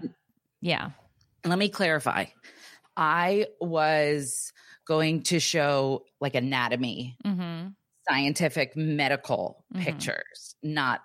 [0.60, 0.90] yeah.
[1.44, 2.26] Let me clarify.
[2.96, 4.52] I was
[4.86, 7.68] going to show like anatomy, mm-hmm.
[8.08, 9.84] scientific, medical mm-hmm.
[9.84, 11.00] pictures, not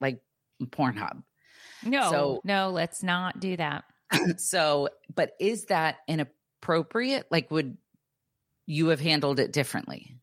[0.00, 0.20] like
[0.62, 1.22] Pornhub.
[1.84, 3.84] No, so, no, let's not do that.
[4.38, 7.26] so, but is that inappropriate?
[7.30, 7.76] Like, would
[8.66, 10.16] you have handled it differently?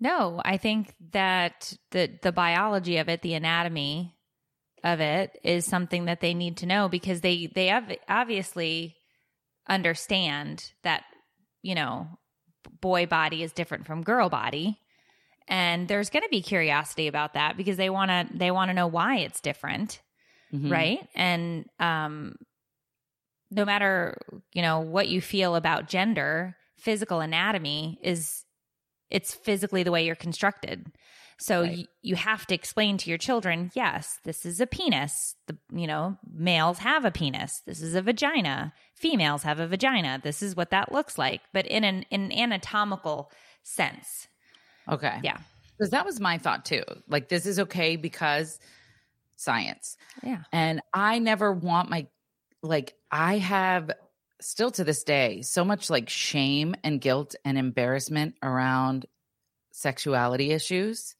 [0.00, 4.14] No, I think that the the biology of it, the anatomy
[4.84, 8.94] of it, is something that they need to know because they they have obviously
[9.68, 11.02] understand that,
[11.62, 12.06] you know,
[12.80, 14.78] boy body is different from girl body.
[15.48, 18.74] And there's going to be curiosity about that because they want to they want to
[18.74, 20.00] know why it's different.
[20.52, 20.70] Mm-hmm.
[20.70, 21.08] Right?
[21.14, 22.36] And um
[23.50, 24.18] no matter,
[24.52, 28.44] you know, what you feel about gender, physical anatomy is
[29.10, 30.86] it's physically the way you're constructed.
[31.38, 31.78] So right.
[31.78, 35.34] y- you have to explain to your children, yes, this is a penis.
[35.46, 37.62] The you know, males have a penis.
[37.66, 38.72] This is a vagina.
[38.94, 40.20] Females have a vagina.
[40.22, 43.30] This is what that looks like, but in an in an anatomical
[43.62, 44.28] sense.
[44.88, 45.18] Okay.
[45.22, 45.38] Yeah.
[45.76, 46.84] Because that was my thought too.
[47.08, 48.58] Like this is okay because
[49.36, 49.96] science.
[50.22, 50.42] Yeah.
[50.52, 52.06] And I never want my
[52.62, 53.90] like I have
[54.40, 59.06] still to this day so much like shame and guilt and embarrassment around
[59.72, 61.14] sexuality issues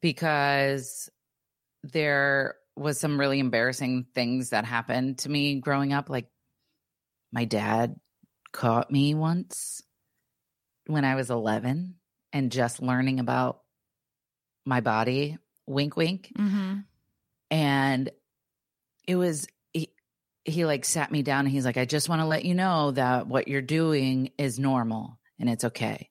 [0.00, 1.10] because
[1.82, 6.08] there was some really embarrassing things that happened to me growing up.
[6.08, 6.26] Like
[7.32, 7.96] my dad
[8.52, 9.82] caught me once
[10.86, 11.96] when I was 11
[12.32, 13.60] and just learning about
[14.64, 16.32] my body, wink, wink.
[16.36, 16.78] Mm-hmm.
[17.50, 18.10] And
[19.06, 19.92] it was, he,
[20.44, 22.92] he like sat me down and he's like, I just want to let you know
[22.92, 26.10] that what you're doing is normal and it's okay.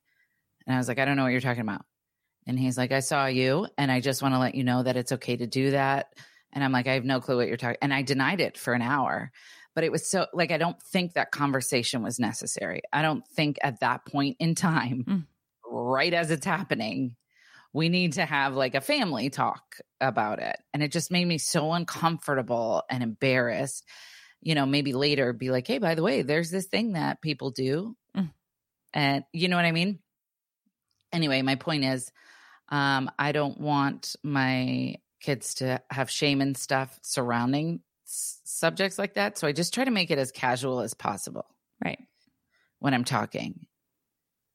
[0.65, 1.85] And I was like, I don't know what you're talking about.
[2.49, 4.97] And he's like, I saw you and I just want to let you know that
[4.97, 6.15] it's okay to do that.
[6.51, 7.77] And I'm like, I have no clue what you're talking.
[7.79, 9.31] And I denied it for an hour.
[9.75, 12.81] But it was so like I don't think that conversation was necessary.
[12.91, 15.25] I don't think at that point in time, mm.
[15.63, 17.15] right as it's happening,
[17.71, 20.57] we need to have like a family talk about it.
[20.73, 23.85] And it just made me so uncomfortable and embarrassed.
[24.41, 27.51] You know, maybe later be like, hey, by the way, there's this thing that people
[27.51, 27.95] do.
[28.17, 28.31] Mm.
[28.91, 29.99] And you know what I mean?
[31.13, 32.11] Anyway, my point is,
[32.69, 39.15] um, I don't want my kids to have shame and stuff surrounding s- subjects like
[39.15, 39.37] that.
[39.37, 41.45] So I just try to make it as casual as possible.
[41.83, 41.99] Right.
[42.79, 43.67] When I'm talking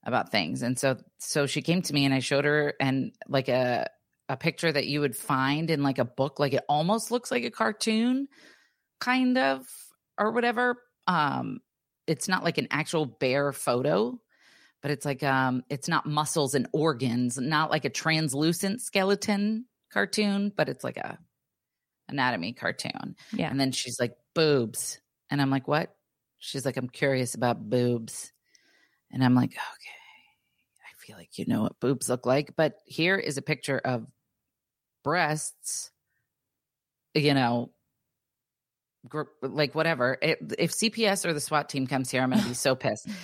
[0.05, 0.61] about things.
[0.61, 3.87] And so so she came to me and I showed her and like a
[4.29, 7.43] a picture that you would find in like a book like it almost looks like
[7.43, 8.27] a cartoon
[8.99, 9.67] kind of
[10.17, 10.77] or whatever.
[11.07, 11.59] Um
[12.07, 14.19] it's not like an actual bear photo
[14.85, 20.51] but it's like um it's not muscles and organs, not like a translucent skeleton cartoon,
[20.55, 21.17] but it's like a
[22.07, 23.15] anatomy cartoon.
[23.33, 23.49] Yeah.
[23.49, 24.99] And then she's like boobs.
[25.31, 25.95] And I'm like, "What?"
[26.37, 28.31] She's like, "I'm curious about boobs."
[29.11, 32.55] And I'm like, okay, I feel like you know what boobs look like.
[32.55, 34.05] But here is a picture of
[35.03, 35.89] breasts,
[37.15, 37.71] you know,
[39.41, 40.15] like whatever.
[40.21, 43.09] It, if CPS or the SWAT team comes here, I'm going to be so pissed.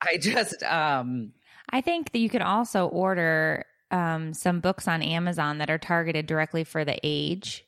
[0.00, 1.32] I just, um,
[1.70, 6.26] I think that you can also order um, some books on Amazon that are targeted
[6.26, 7.64] directly for the age.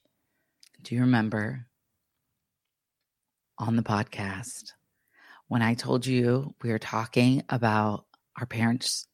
[0.82, 1.66] do you remember
[3.58, 4.72] on the podcast
[5.48, 8.04] when I told you we were talking about
[8.38, 9.06] our parents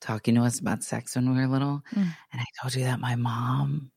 [0.00, 1.82] talking to us about sex when we were little?
[1.94, 2.14] Mm.
[2.32, 3.90] And I told you that my mom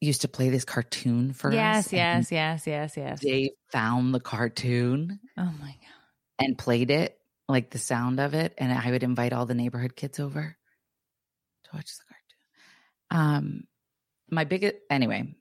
[0.00, 1.54] used to play this cartoon for us.
[1.54, 3.20] yes, yes, yes, yes, yes.
[3.20, 6.03] They found the cartoon Oh my god.
[6.38, 7.18] And played it,
[7.48, 10.56] like the sound of it, and I would invite all the neighborhood kids over
[11.64, 13.36] to watch the cartoon.
[13.36, 13.64] Um,
[14.30, 15.34] my biggest anyway,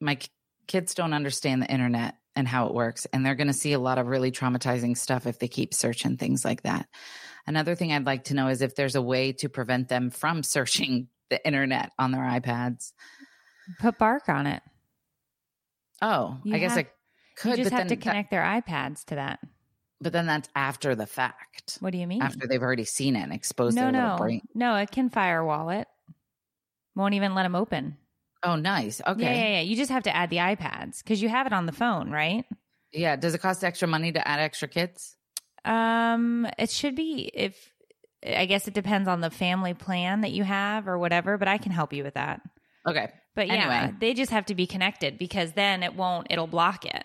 [0.00, 0.18] my
[0.66, 3.78] kids don't understand the internet and how it works, and they're going to see a
[3.78, 6.86] lot of really traumatizing stuff if they keep searching things like that.
[7.46, 10.42] Another thing I'd like to know is if there's a way to prevent them from
[10.42, 12.92] searching the internet on their iPads.
[13.80, 14.62] Put bark on it.
[16.02, 16.88] Oh, You I guess have- I
[17.36, 19.38] could, you just have to that- connect their iPads to that.
[20.00, 21.78] But then that's after the fact.
[21.80, 22.22] What do you mean?
[22.22, 24.42] After they've already seen it and exposed no, no, brain.
[24.54, 24.76] no.
[24.76, 25.88] It can firewall it.
[26.94, 27.96] Won't even let them open.
[28.42, 29.00] Oh, nice.
[29.06, 29.22] Okay.
[29.22, 29.60] Yeah, yeah, yeah.
[29.62, 32.44] You just have to add the iPads because you have it on the phone, right?
[32.92, 33.16] Yeah.
[33.16, 35.16] Does it cost extra money to add extra kids?
[35.64, 37.72] Um, it should be if
[38.24, 41.58] I guess it depends on the family plan that you have or whatever, but I
[41.58, 42.40] can help you with that.
[42.86, 43.08] Okay.
[43.34, 43.94] But yeah, Anyway.
[44.00, 47.04] they just have to be connected because then it won't it'll block it.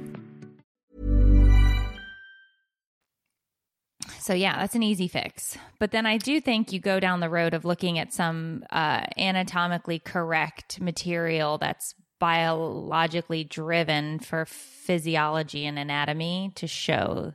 [4.21, 5.57] So yeah, that's an easy fix.
[5.79, 9.05] But then I do think you go down the road of looking at some uh,
[9.17, 17.33] anatomically correct material that's biologically driven for physiology and anatomy to show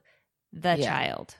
[0.52, 0.86] the Yeah.
[0.88, 1.34] child.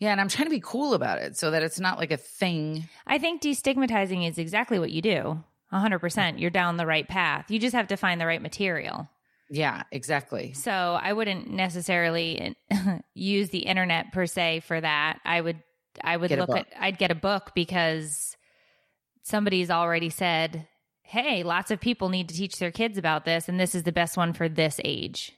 [0.00, 0.10] Yeah.
[0.10, 2.88] And I'm trying to be cool about it so that it's not like a thing.
[3.06, 5.44] I think destigmatizing is exactly what you do.
[5.72, 6.40] 100%.
[6.40, 7.50] You're down the right path.
[7.50, 9.08] You just have to find the right material.
[9.50, 10.52] Yeah, exactly.
[10.52, 12.54] So I wouldn't necessarily
[13.14, 15.18] use the internet per se for that.
[15.24, 15.62] I would
[16.02, 18.36] I would Get look at I'd get a book because
[19.24, 20.68] somebody's already said,
[21.02, 23.92] "Hey, lots of people need to teach their kids about this and this is the
[23.92, 25.32] best one for this age."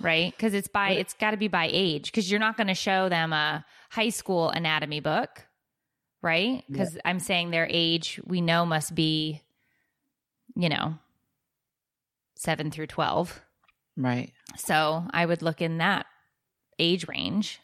[0.00, 0.36] Right?
[0.38, 3.10] Cuz it's by it's got to be by age cuz you're not going to show
[3.10, 5.46] them a high school anatomy book.
[6.22, 6.64] Right?
[6.74, 9.42] Cuz I'm saying their age we know must be
[10.54, 10.98] you know
[12.46, 13.42] 7 through 12.
[13.96, 14.32] Right.
[14.56, 16.06] So I would look in that
[16.78, 17.60] age range.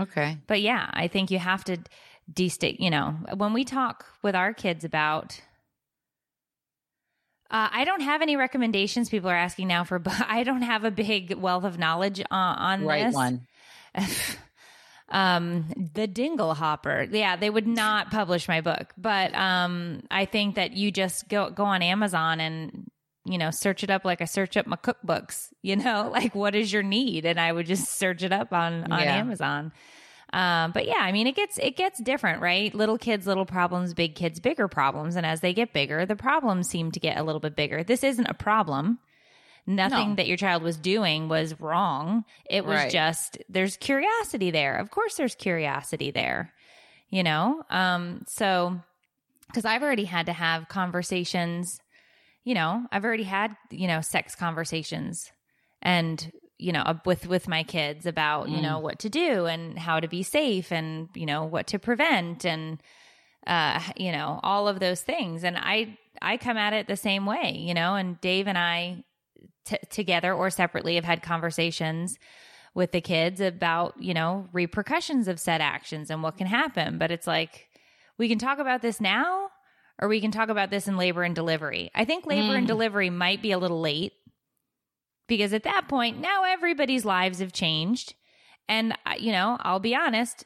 [0.00, 0.38] Okay.
[0.48, 1.78] But yeah, I think you have to
[2.32, 5.40] destate, you know, when we talk with our kids about
[7.50, 9.08] uh, I don't have any recommendations.
[9.08, 12.56] People are asking now for, but I don't have a big wealth of knowledge on,
[12.58, 13.14] on Right this.
[13.14, 13.46] one.
[15.10, 17.06] um, the Dingle Hopper.
[17.08, 21.50] Yeah, they would not publish my book, but um, I think that you just go
[21.50, 22.90] go on Amazon and
[23.24, 25.48] you know search it up like I search up my cookbooks.
[25.62, 28.92] You know, like what is your need, and I would just search it up on
[28.92, 29.16] on Yeah.
[29.16, 29.72] Amazon.
[30.32, 32.74] Um, but yeah, I mean, it gets it gets different, right?
[32.74, 35.16] Little kids, little problems; big kids, bigger problems.
[35.16, 37.82] And as they get bigger, the problems seem to get a little bit bigger.
[37.82, 38.98] This isn't a problem.
[39.66, 40.14] Nothing No.
[40.16, 42.24] that your child was doing was wrong.
[42.50, 42.90] It was Right.
[42.92, 44.76] just there's curiosity there.
[44.76, 46.52] Of course, there's curiosity there.
[47.08, 48.80] You know, um, so
[49.46, 51.80] because I've already had to have conversations.
[52.44, 55.32] You know, I've already had you know sex conversations,
[55.82, 60.00] and you know with with my kids about you know what to do and how
[60.00, 62.80] to be safe and you know what to prevent and
[63.46, 65.42] uh you know all of those things.
[65.44, 69.02] And i i come at it the same way you know and dave and i
[69.64, 72.18] t- together or separately have had conversations
[72.74, 76.98] with the kids about you know repercussions of said actions and what can happen.
[76.98, 77.68] But it's like
[78.18, 79.48] we can talk about this now
[80.00, 81.90] or we can talk about this in labor and delivery.
[81.94, 84.12] I think labor and delivery might be a little late
[85.28, 88.14] because at that point now everybody's lives have changed.
[88.68, 90.44] And uh, you know i'll be honest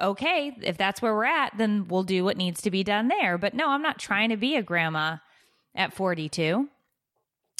[0.00, 3.38] okay if that's where we're at then we'll do what needs to be done there.
[3.38, 5.16] But no i'm not trying to be a grandma
[5.74, 6.68] at 42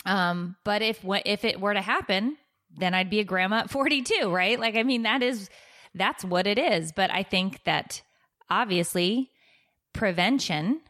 [0.06, 2.36] Um, but if if it were to happen,
[2.76, 4.58] then I'd be a grandma at 42, right?
[4.60, 5.48] Like I mean that is
[5.94, 8.02] that's what it is, but I think that
[8.50, 9.30] obviously
[9.94, 10.80] prevention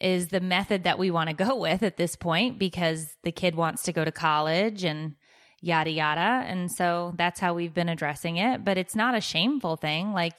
[0.00, 3.54] is the method that we want to go with at this point because the kid
[3.54, 5.14] wants to go to college and
[5.62, 9.76] yada yada and so that's how we've been addressing it but it's not a shameful
[9.76, 10.32] thing like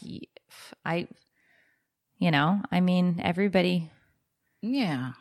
[0.84, 1.08] i
[2.18, 3.92] you know i mean everybody
[4.64, 5.12] Yeah.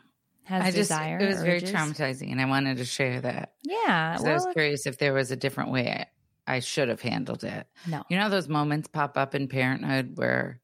[0.45, 3.53] has I just, desire it was very traumatizing and I wanted to share that.
[3.63, 6.05] yeah 'Cause I was curious if there was a different way
[6.47, 7.67] I, I should have handled it.
[7.87, 10.60] no You know, those moments pop up in parenthood where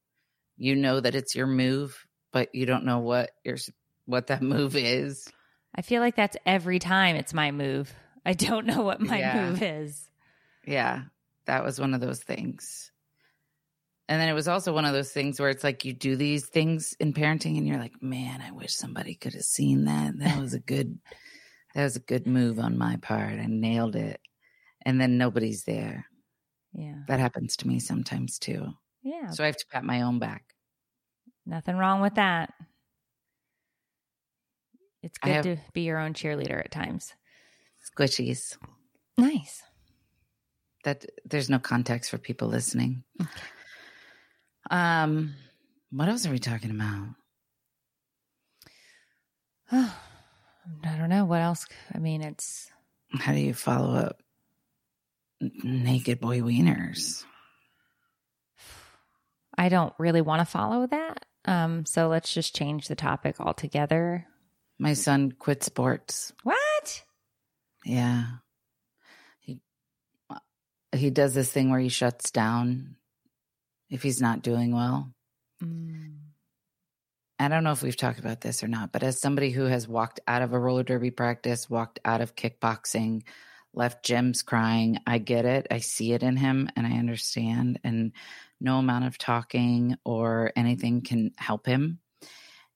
[0.58, 3.58] you know that it's your move, but you don't know what your
[4.06, 5.32] what that move is.
[5.76, 7.94] i feel like that's every time it's my move
[8.26, 9.50] i don't know what my Yeah.
[9.50, 10.10] move is
[10.66, 11.04] Yeah,
[11.46, 12.92] that was one of those things.
[14.10, 16.46] And then it was also one of those things where it's like you do these
[16.48, 20.18] things in parenting and you're like, man, I wish somebody could have seen that.
[20.20, 21.00] That was a good
[21.76, 23.40] that was a good move on my part.
[23.40, 24.20] I nailed it.
[24.86, 26.06] And then nobody's there.
[26.74, 28.74] yeah That happens to me sometimes too.
[29.08, 30.44] Yeah So I have to pat my own back.
[31.46, 32.54] nothing wrong with that
[35.04, 37.14] it's good to be your own cheerleader at times
[37.88, 38.58] Squishies.
[39.18, 39.64] nice
[40.84, 43.04] That there's no context for people listening.
[44.70, 45.36] Um
[45.90, 47.08] what else are we talking about?
[49.72, 49.96] Oh,
[50.84, 51.66] I don't know what else.
[51.96, 52.70] I mean, it's
[53.14, 54.22] How do you follow up
[55.40, 57.24] naked boy wieners?
[59.58, 61.26] I don't really want to follow that.
[61.46, 64.26] Um, so let's just change the topic altogether.
[64.80, 66.34] My son quit sports.
[66.44, 67.04] What?
[67.86, 68.26] Yeah.
[69.40, 69.62] He
[70.96, 72.98] he does this thing where he shuts down
[73.90, 75.12] if he's not doing well.
[75.64, 76.18] Mm.
[77.40, 79.88] I don't know if we've talked about this or not, but as somebody who has
[79.88, 83.24] walked out of a roller derby practice, walked out of kickboxing,
[83.74, 85.68] left gyms crying, I get it.
[85.70, 87.80] I see it in him and I understand.
[87.84, 88.12] And
[88.60, 92.00] no amount of talking or anything can help him.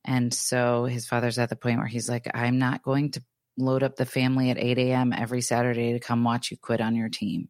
[0.04, 3.24] And so his father's at the point where he's like, I'm not going to
[3.58, 5.14] load up the family at 8 a.m.
[5.14, 7.50] every Saturday to come watch you quit on your team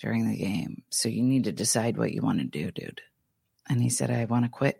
[0.00, 0.82] during the game.
[0.90, 3.00] So you need to decide what you want to do, dude.
[3.68, 4.78] And he said, I want to quit.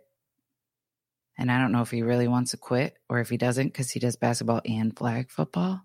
[1.37, 3.89] And I don't know if he really wants to quit or if he doesn't because
[3.89, 5.81] he does basketball and flag football.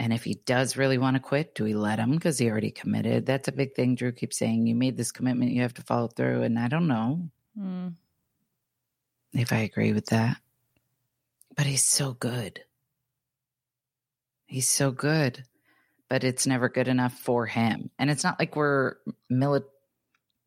[0.00, 2.70] And if he does really want to quit, do we let him because he already
[2.70, 3.26] committed?
[3.26, 3.96] That's a big thing.
[3.96, 6.42] Drew keeps saying, You made this commitment, you have to follow through.
[6.42, 7.28] And I don't know
[7.58, 7.96] Mm.
[9.34, 10.38] if I agree with that.
[11.54, 12.60] But he's so good.
[14.46, 15.44] He's so good.
[16.08, 17.90] But it's never good enough for him.
[17.98, 18.94] And it's not like we're
[19.30, 19.64] mili-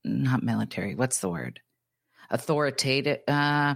[0.04, 0.96] not military.
[0.96, 1.60] What's the word?
[2.34, 3.20] Authoritative.
[3.28, 3.76] Uh,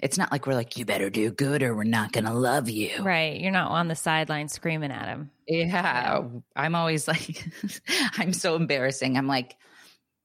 [0.00, 2.70] it's not like we're like, you better do good or we're not going to love
[2.70, 3.02] you.
[3.02, 3.40] Right.
[3.40, 5.30] You're not on the sideline screaming at him.
[5.48, 6.22] Yeah.
[6.54, 7.44] I'm always like,
[8.16, 9.18] I'm so embarrassing.
[9.18, 9.56] I'm like,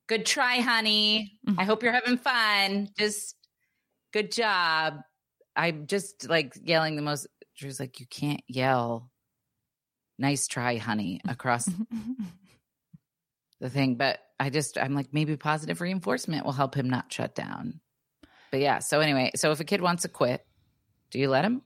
[0.07, 1.39] good try, honey.
[1.57, 2.89] I hope you're having fun.
[2.97, 3.35] Just
[4.11, 4.99] good job.
[5.55, 7.27] I'm just like yelling the most.
[7.57, 9.11] Drew's like, you can't yell,
[10.17, 11.65] nice try, honey, across
[13.59, 13.95] the thing.
[13.95, 17.79] But I just, I'm like, maybe positive reinforcement will help him not shut down.
[18.51, 18.79] But yeah.
[18.79, 20.45] So anyway, so if a kid wants to quit,
[21.11, 21.61] do you let him?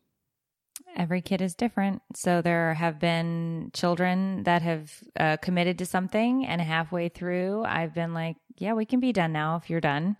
[0.95, 2.01] Every kid is different.
[2.15, 7.93] So there have been children that have uh, committed to something, and halfway through, I've
[7.93, 10.17] been like, yeah, we can be done now if you're done.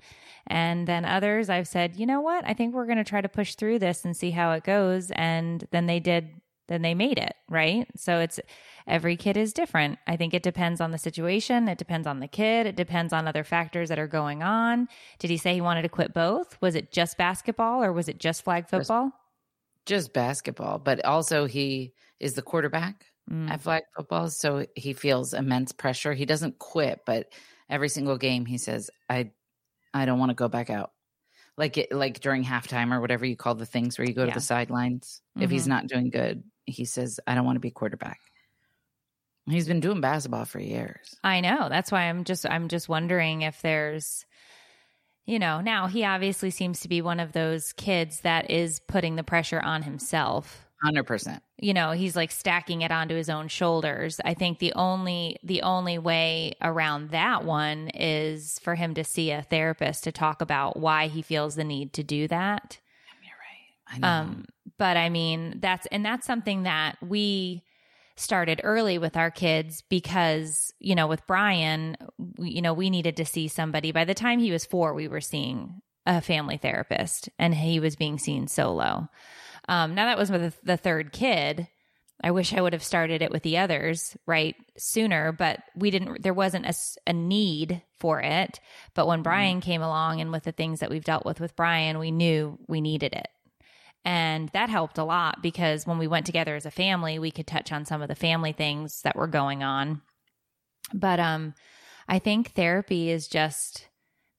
[0.48, 2.44] And then others, I've said, you know what?
[2.46, 5.12] I think we're going to try to push through this and see how it goes.
[5.12, 6.30] And then they did,
[6.68, 7.88] then they made it, right?
[7.96, 8.40] So it's
[8.88, 10.00] every kid is different.
[10.08, 11.68] I think it depends on the situation.
[11.68, 12.66] It depends on the kid.
[12.68, 14.88] It depends on other factors that are going on.
[15.20, 16.58] Did he say he wanted to quit both?
[16.62, 19.12] Was it just basketball or was it just flag football?
[19.86, 23.50] Just basketball, but also he is the quarterback Mm.
[23.52, 26.14] at flag football, so he feels immense pressure.
[26.14, 27.34] He doesn't quit, but
[27.70, 29.32] every single game he says, "I,
[29.94, 30.92] I don't want to go back out."
[31.58, 34.30] Like it, like during halftime or whatever you call the things where you go Yeah.
[34.30, 35.22] to the sidelines.
[35.38, 35.70] If he's Mhm.
[35.70, 38.20] not doing good, he says, "I don't want to be quarterback."
[39.50, 41.16] He's been doing basketball for years.
[41.24, 41.70] I know.
[41.70, 44.26] That's why I'm just I'm just wondering if there's
[45.26, 49.18] you know, now he obviously seems to be one of those kids that is putting
[49.18, 50.66] the pressure on himself.
[50.82, 51.44] Hundred percent.
[51.58, 54.22] You know, he's like stacking it onto his own shoulders.
[54.24, 59.32] I think the only the only way around that one is for him to see
[59.32, 62.80] a therapist to talk about why he feels the need to do that.
[63.92, 64.00] I.
[64.02, 64.46] Um,
[64.78, 67.64] but I mean, that's and that's something that we
[68.16, 71.98] started early with our kids because you know with Brian,
[72.38, 73.92] we, you know, we needed to see somebody.
[73.92, 77.96] By the time he was four, we were seeing a family therapist, and he was
[77.96, 79.10] being seen solo.
[79.70, 81.68] Um, now that was with the, the third kid.
[82.24, 86.24] I wish I would have started it with the others right sooner, but we didn't.
[86.24, 86.74] There wasn't a,
[87.06, 88.60] a need for it.
[88.96, 92.00] But when Brian came along, and with the things that we've dealt with with Brian,
[92.00, 93.28] we knew we needed it.
[94.08, 97.46] And that helped a lot because when we went together as a family, we could
[97.46, 100.02] touch on some of the family things that were going on.
[100.94, 101.54] But um
[102.08, 103.90] I think therapy is just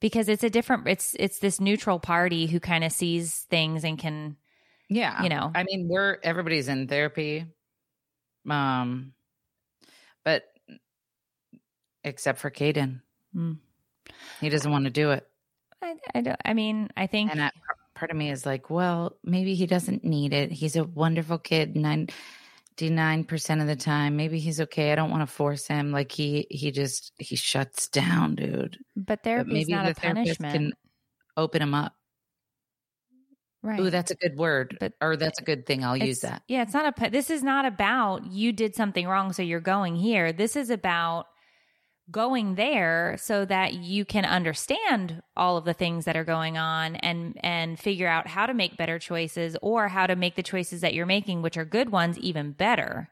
[0.00, 3.98] because it's a different it's it's this neutral party who kind of sees things and
[3.98, 4.38] can
[4.88, 5.22] Yeah.
[5.22, 5.52] You know.
[5.54, 7.44] I mean, we're everybody's in therapy.
[8.48, 9.12] Um
[10.24, 10.44] but
[12.04, 13.02] except for Caden.
[13.36, 13.58] Mm.
[14.40, 15.28] He doesn't want to do it.
[15.82, 17.50] I, I don't I mean, I think And I,
[17.98, 20.52] part of me is like, well, maybe he doesn't need it.
[20.52, 24.16] He's a wonderful kid, ninety-nine percent of the time.
[24.16, 24.92] Maybe he's okay.
[24.92, 25.90] I don't want to force him.
[25.92, 28.78] Like he, he just he shuts down, dude.
[28.96, 30.52] but But therapy is maybe not the a punishment.
[30.52, 30.72] can
[31.36, 31.92] open him up.
[33.62, 33.80] right.
[33.80, 35.84] Ooh, that's a good word, But- or that's a good thing.
[35.84, 36.42] I'll use that.
[36.48, 37.10] Yeah, it's not a.
[37.10, 40.32] This is not about you did something wrong, so you're going here.
[40.32, 41.26] This is about
[42.10, 46.96] going there so that you can understand all of the things that are going on
[46.96, 50.80] and and figure out how to make better choices or how to make the choices
[50.80, 53.10] that you're making, which are good ones, even better.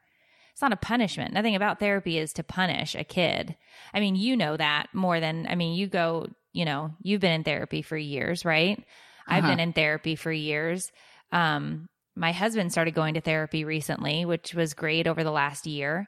[0.51, 1.33] It's not a punishment.
[1.33, 3.55] Nothing about therapy is to punish a kid.
[3.93, 7.31] I mean, you know that more than I mean, you go, you know, you've been
[7.33, 8.83] in therapy for years, right?
[9.27, 9.51] I've Uh-huh.
[9.51, 10.91] been in therapy for years.
[11.31, 16.07] Um, my husband started going to therapy recently, which was great over the last year.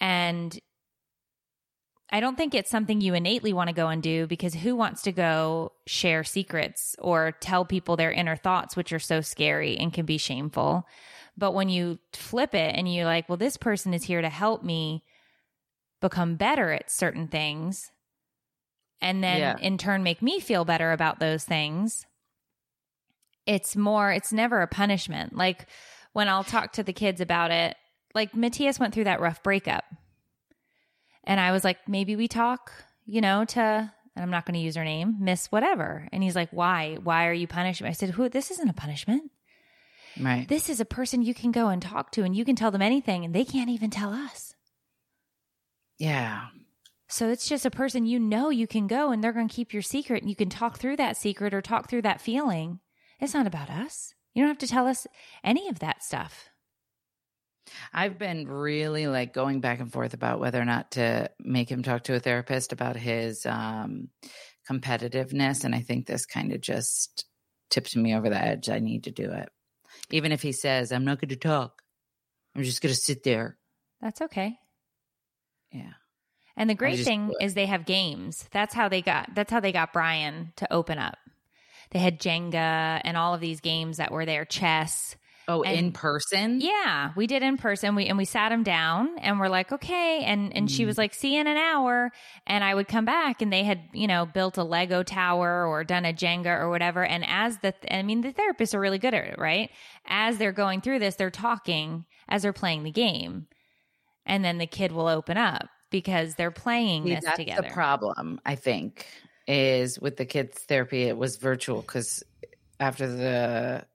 [0.00, 0.56] And
[2.10, 5.02] I don't think it's something you innately want to go and do because who wants
[5.02, 9.92] to go share secrets or tell people their inner thoughts, which are so scary and
[9.92, 10.86] can be shameful.
[11.36, 14.62] But when you flip it and you're like, well, this person is here to help
[14.64, 15.04] me
[16.00, 17.90] become better at certain things,
[19.00, 19.56] and then Yeah.
[19.58, 22.06] in turn make me feel better about those things,
[23.46, 25.36] it's more, it's never a punishment.
[25.36, 25.66] Like
[26.12, 27.76] when I'll talk to the kids about it,
[28.14, 29.84] like Matthias went through that rough breakup.
[31.28, 32.72] And I was like, maybe we talk,
[33.06, 36.08] you know, to, and I'm not going to use her name, Miss whatever.
[36.10, 36.96] And he's like, why?
[37.00, 37.90] Why are you punishing me?
[37.90, 39.30] I said, who, this isn't a punishment.
[40.18, 40.48] Right.
[40.48, 42.82] This is a person you can go and talk to and you can tell them
[42.82, 44.54] anything and they can't even tell us.
[45.98, 46.48] yeah.
[47.10, 49.72] So it's just a person you know you can go and they're going to keep
[49.72, 52.80] your secret and you can talk through that secret or talk through that feeling.
[53.18, 54.12] It's not about us.
[54.34, 55.06] You don't have to tell us
[55.42, 56.47] any of that stuff.
[57.92, 61.82] I've been really like going back and forth about whether or not to make him
[61.82, 64.08] talk to a therapist about his um,
[64.68, 65.64] competitiveness.
[65.64, 67.24] And I think this kind of just
[67.70, 68.68] tipped me over the edge.
[68.68, 69.48] I need to do it.
[70.10, 71.82] Even if he says, I'm not going to talk,
[72.54, 73.58] I'm just going to sit there.
[74.00, 74.58] That's okay.
[75.72, 75.92] Yeah.
[76.56, 78.48] And the great just thing is they have games.
[78.52, 81.16] That's how they got that's how they got Brian to open up.
[81.90, 85.16] They had Jenga and all of these games that were there, chess.
[85.50, 86.60] Oh, And- in person?
[86.60, 87.94] Yeah, we did in person.
[87.94, 90.22] We and we sat him down and we're like, okay.
[90.24, 90.98] And and she was mm.
[90.98, 92.12] like, see you in an hour.
[92.46, 95.84] And I would come back and they had, you know, built a Lego tower or
[95.84, 97.02] done a Jenga or whatever.
[97.02, 99.70] And as the I mean, the therapists are really good at it, right?
[100.06, 103.46] As they're going through this, they're talking as they're playing the game.
[104.26, 107.68] And then the kid will open up because they're playing See, this that's together.
[107.68, 109.06] the problem, I think,
[109.46, 112.22] is with the kids' therapy, it was virtual because
[112.78, 113.86] after the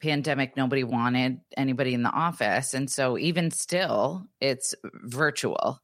[0.00, 2.74] pandemic, nobody wanted anybody in the office.
[2.74, 4.74] And so even still, it's
[5.04, 5.80] virtual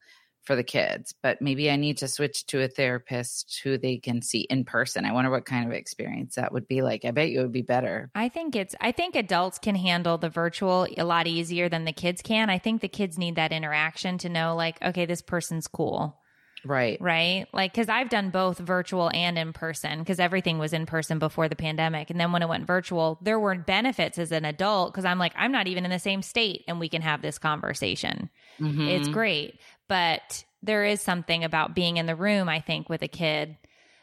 [0.46, 1.12] for the kids.
[1.22, 5.04] But maybe I need to switch to a therapist who they can see in person.
[5.04, 7.04] I wonder what kind of experience that would be like.
[7.04, 8.10] I bet you it would be better.
[8.14, 11.92] I think it's I think adults can handle the virtual a lot easier than the
[11.92, 12.48] kids can.
[12.48, 16.20] I think the kids need that interaction to know like okay, this person's cool.
[16.66, 17.00] Right.
[17.00, 17.46] Right?
[17.52, 21.48] Like cuz I've done both virtual and in person cuz everything was in person before
[21.48, 25.04] the pandemic and then when it went virtual, there were benefits as an adult cuz
[25.04, 28.30] I'm like I'm not even in the same state and we can have this conversation.
[28.60, 28.88] Mhm.
[28.88, 33.08] It's great, but there is something about being in the room I think with a
[33.08, 33.56] kid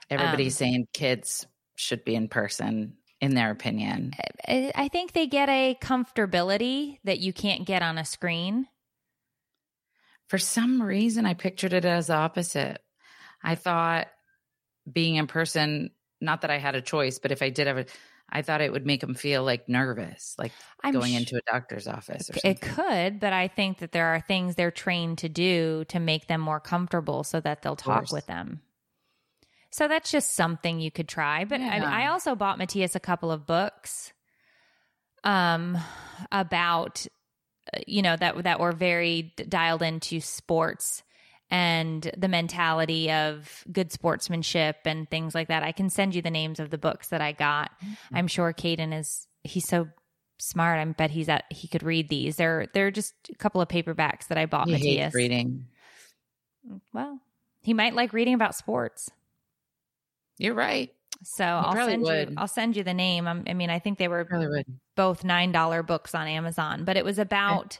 [0.09, 4.11] Everybody's um, saying kids should be in person, in their opinion.
[4.47, 8.67] I I think they get a comfortability that you can't get on a screen.
[10.33, 12.81] For some reason, I pictured it as opposite.
[13.43, 14.07] I thought
[14.91, 17.85] being in person, not that I had a choice, but if I did have a,
[18.31, 20.51] I thought it would make them feel like nervous, like
[20.83, 24.07] I'm going sh- into a doctor's office or It could, but I think that there
[24.07, 28.11] are things they're trained to do to make them more comfortable so that they'll talk
[28.11, 28.63] with them.
[29.69, 31.45] So that's just something you could try.
[31.45, 31.91] But I, Yeah.
[31.91, 34.13] I also bought Matthias a couple of books
[35.23, 35.77] um
[36.31, 37.05] about
[37.87, 41.03] you know that that were very dialed into sports
[41.49, 45.61] and the mentality of good sportsmanship and things like that.
[45.63, 47.71] I can send you the names of the books that I got.
[47.83, 48.15] Mm-hmm.
[48.15, 49.87] I'm sure Caden is he's so
[50.39, 50.79] smart.
[50.79, 52.35] I bet he's at he could read these.
[52.37, 55.03] They're they're just a couple of paperbacks that I bought He Matthias.
[55.05, 55.65] hates reading.
[56.93, 57.19] Well,
[57.61, 59.09] he might like reading about sports.
[60.37, 60.91] You're right.
[61.23, 62.29] So I'll send would.
[62.31, 63.27] you I'll send you the name.
[63.27, 64.27] Um, I mean, I think they were
[64.95, 67.79] both $9 books on Amazon, but it was about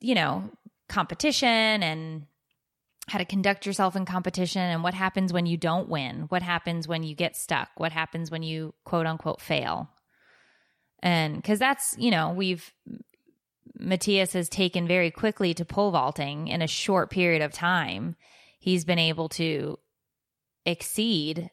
[0.00, 0.50] you know,
[0.88, 2.26] competition and
[3.08, 6.88] how to conduct yourself in competition and what happens when you don't win, what happens
[6.88, 9.88] when you get stuck, what happens when you quote unquote fail.
[11.02, 12.72] And cuz that's, you know, we've
[13.78, 18.16] Matthias has taken very quickly to pole vaulting in a short period of time.
[18.58, 19.78] He's been able to
[20.66, 21.50] exceed,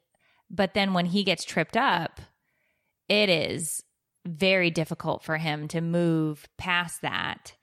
[0.50, 2.22] but then when he gets tripped up,
[3.10, 3.84] it is
[4.26, 7.54] very difficult for him to move past that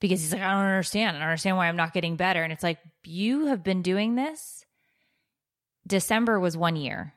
[0.00, 1.16] because he's like, I don't understand.
[1.16, 2.42] I don't understand why I'm not getting better.
[2.42, 4.64] And it's like, you have been doing this.
[5.86, 7.14] December was one year.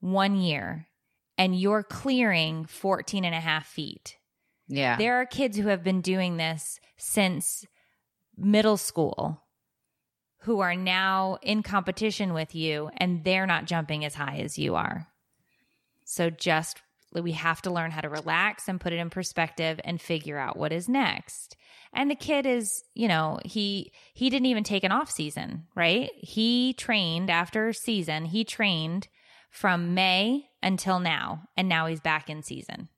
[0.00, 0.86] One year.
[1.36, 4.16] And you're clearing 14 and a half feet.
[4.68, 4.96] Yeah.
[4.96, 7.64] There are kids who have been doing this since
[8.36, 9.42] middle school
[10.42, 14.74] who are now in competition with you and they're not jumping as high as you
[14.76, 15.06] are.
[16.04, 16.80] So just
[17.12, 20.56] we have to learn how to relax and put it in perspective and figure out
[20.56, 21.56] what is next.
[21.92, 26.10] And the kid is, you know, he he didn't even take an off season, right?
[26.16, 29.08] He trained after season, he trained
[29.50, 32.88] from May until now and now he's back in season.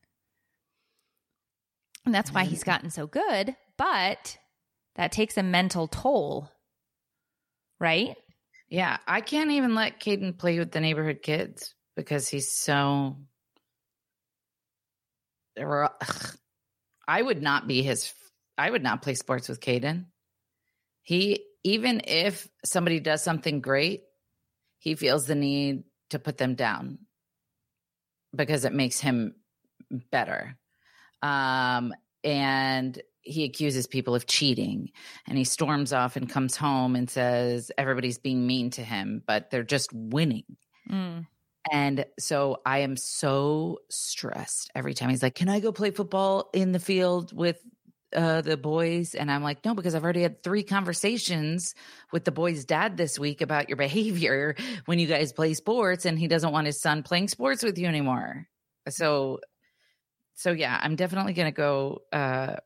[2.04, 4.38] And that's why he's gotten so good, but
[4.96, 6.50] that takes a mental toll.
[7.80, 8.14] Right?
[8.68, 13.16] Yeah, I can't even let Caden play with the neighborhood kids because he's so.
[17.08, 18.12] I would not be his.
[18.56, 20.06] I would not play sports with Caden.
[21.02, 24.02] He, even if somebody does something great,
[24.78, 26.98] he feels the need to put them down
[28.34, 29.34] because it makes him
[30.10, 30.56] better.
[31.22, 34.90] Um, and he accuses people of cheating
[35.26, 39.50] and he storms off and comes home and says everybody's being mean to him, but
[39.50, 40.56] they're just winning.
[40.90, 41.26] Mm.
[41.70, 46.48] And so I am so stressed every time he's like, Can I go play football
[46.54, 47.60] in the field with
[48.16, 49.14] uh, the boys?
[49.14, 51.74] And I'm like, No, because I've already had three conversations
[52.12, 54.56] with the boy's dad this week about your behavior
[54.86, 57.86] when you guys play sports, and he doesn't want his son playing sports with you
[57.86, 58.46] anymore.
[58.88, 59.40] So,
[60.34, 62.56] so yeah, I'm definitely going to go uh,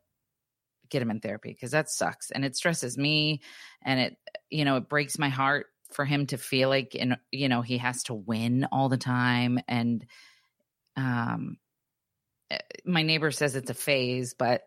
[0.89, 3.41] get him in therapy because that sucks and it stresses me
[3.83, 4.17] and it,
[4.51, 7.79] you know, it breaks my heart for him to feel like and you know he
[7.79, 10.05] has to win all the time and
[10.97, 11.57] um
[12.51, 14.63] eh, my neighbor says it's a phase but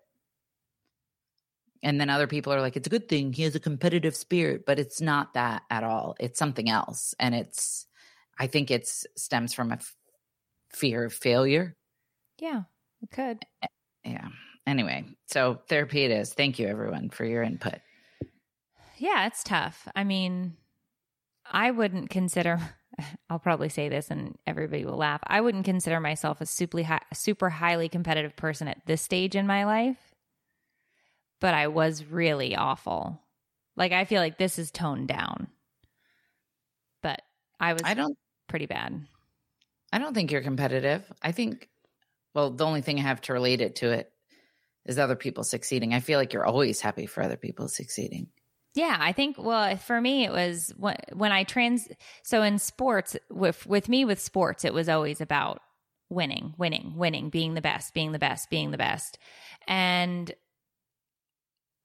[1.84, 4.65] and then other people are like it's a good thing he has a competitive spirit
[4.65, 7.88] but it's not that at all it's something else and it's
[8.39, 9.95] i think it's stems from a f-
[10.72, 11.76] fear of failure
[12.39, 12.63] Yeah,
[13.01, 13.43] it could.
[14.05, 14.30] yeah
[14.68, 17.80] anyway so therapy it is thank you everyone for your input
[18.97, 19.88] Yeah, it's tough.
[19.95, 20.55] I mean,
[21.45, 22.59] I wouldn't consider
[23.30, 25.22] I'll probably say this and everybody will laugh.
[25.28, 29.45] I wouldn't consider myself a super high, super highly competitive person at this stage in
[29.45, 29.97] my life.
[31.39, 33.22] But I was really awful.
[33.76, 35.47] Like I feel like this is toned down.
[37.03, 37.22] But
[37.59, 39.05] I was i don't pretty bad.
[39.93, 41.03] I don't think you're competitive.
[41.22, 41.70] I think,
[42.34, 44.11] well, the only thing I have to relate it to it
[44.88, 45.94] is other people succeeding.
[45.94, 48.28] I feel like you're always happy for other people succeeding.
[48.74, 49.38] Yeah, I think.
[49.38, 51.88] Well, for me, it was when I trans.
[52.24, 55.60] So in sports, with with me with sports, it was always about
[56.10, 59.18] winning, winning, winning, being the best, being the best, being the best,
[59.68, 60.32] and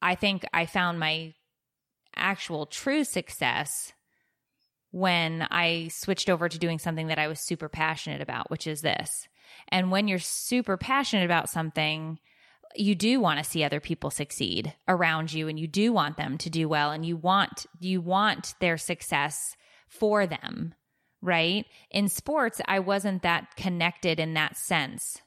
[0.02, 1.34] I think I found my
[2.14, 3.92] actual true success
[4.90, 8.82] when I switched over to doing something that I was super passionate about, which is
[8.82, 9.28] this.
[9.68, 12.18] And when you're super passionate about something,
[12.76, 16.38] you do want to see other people succeed around you and you do want them
[16.38, 19.56] to do well and you want you want their success
[19.88, 20.74] for them
[21.22, 21.64] right?
[21.90, 25.22] In sports i wasn't that connected in that sense.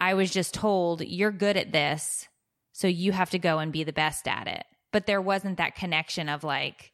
[0.00, 2.26] I was just told you're good at this
[2.72, 4.64] so you have to go and be the best at it.
[4.90, 6.90] But there wasn't that connection of like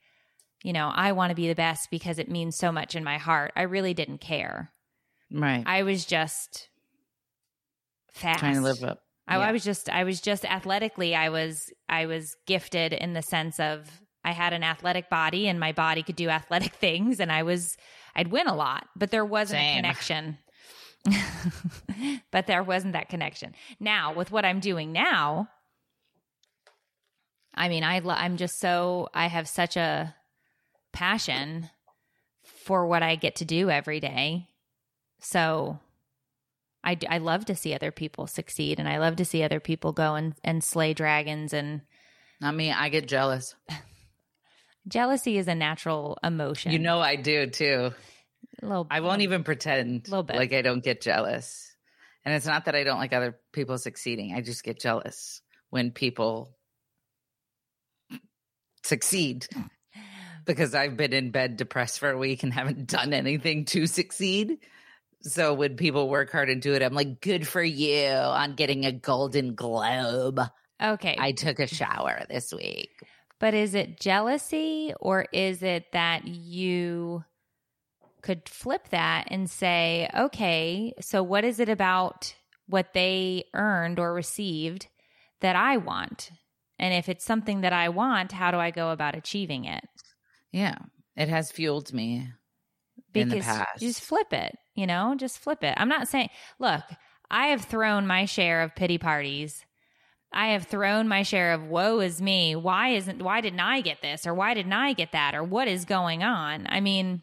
[0.64, 3.16] you know i want to be the best because it means so much in my
[3.18, 3.52] heart.
[3.56, 4.72] I really didn't care.
[5.30, 5.62] Right.
[5.66, 6.68] i was just
[8.12, 9.00] fast Trying to live up.
[9.28, 9.48] I, Yeah.
[9.48, 13.60] I was just I was just athletically I was I was gifted in the sense
[13.60, 13.86] of
[14.24, 17.76] I had an athletic body and my body could do athletic things and I was
[18.16, 20.38] I'd win a lot, but there wasn't a connection.
[22.32, 23.54] but there wasn't that connection.
[23.78, 25.48] Now, with what I'm doing now,
[27.54, 30.14] I mean, I I'm just so I have such a
[30.92, 31.70] passion
[32.64, 34.48] for what I get to do every day.
[35.20, 35.78] So
[36.84, 39.92] I, I love to see other people succeed and I love to see other people
[39.92, 41.82] go and, and slay dragons and
[42.40, 42.72] Not me.
[42.72, 43.54] I get jealous.
[44.88, 46.72] jealousy is a natural emotion.
[46.72, 47.92] You know I do too.
[48.62, 50.36] a little, I won't even pretend Little bit.
[50.36, 51.64] like I don't get jealous.
[52.24, 54.34] And it's not that I don't like other people succeeding.
[54.34, 56.56] I just get jealous when people
[58.84, 59.46] succeed
[60.46, 64.58] because I've been in bed depressed for a week and haven't done anything to succeed.
[65.22, 68.86] So when people work hard and do it, I'm like, good for you on getting
[68.86, 70.40] a golden globe.
[70.82, 71.16] Okay.
[71.18, 72.90] I took a shower this week.
[73.40, 77.24] But is it jealousy or is it that you
[78.22, 82.34] could flip that and say, okay, so what is it about
[82.66, 84.86] what they earned or received
[85.40, 86.30] that I want?
[86.78, 89.84] And if it's something that I want, how do I go about achieving it?
[90.52, 90.76] Yeah.
[91.16, 92.28] It has fueled me.
[93.14, 93.80] in the Because past.
[93.80, 95.74] just flip it, you know, just flip it.
[95.76, 96.82] I'm not saying, look,
[97.30, 99.64] I have thrown my share of pity parties.
[100.32, 102.54] I have thrown my share of woe is me.
[102.54, 105.68] Why isn't why didn't I get this or why didn't I get that or what
[105.68, 106.66] is going on?
[106.68, 107.22] I mean,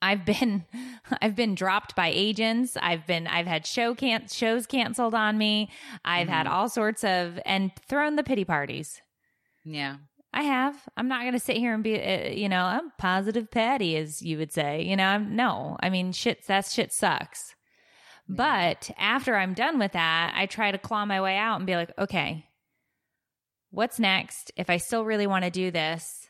[0.00, 0.64] I've been
[1.22, 2.76] I've been dropped by agents.
[2.80, 5.70] I've been I've had show can shows canceled on me.
[6.04, 6.54] I've had mm-hmm.
[6.54, 9.02] all sorts of and thrown the pity parties.
[9.64, 9.96] Yeah.
[10.36, 10.76] I have.
[10.98, 14.20] I'm not going to sit here and be, uh, you know, I'm positive Patty, as
[14.20, 14.82] you would say.
[14.82, 15.78] You know, I'm no.
[15.80, 16.46] I mean, shit.
[16.46, 17.54] That shit sucks.
[18.28, 21.74] But after I'm done with that, I try to claw my way out and be
[21.74, 22.44] like, okay,
[23.70, 24.52] what's next?
[24.58, 26.28] If I still really want to do this,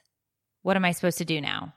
[0.62, 1.74] what am I supposed to do now?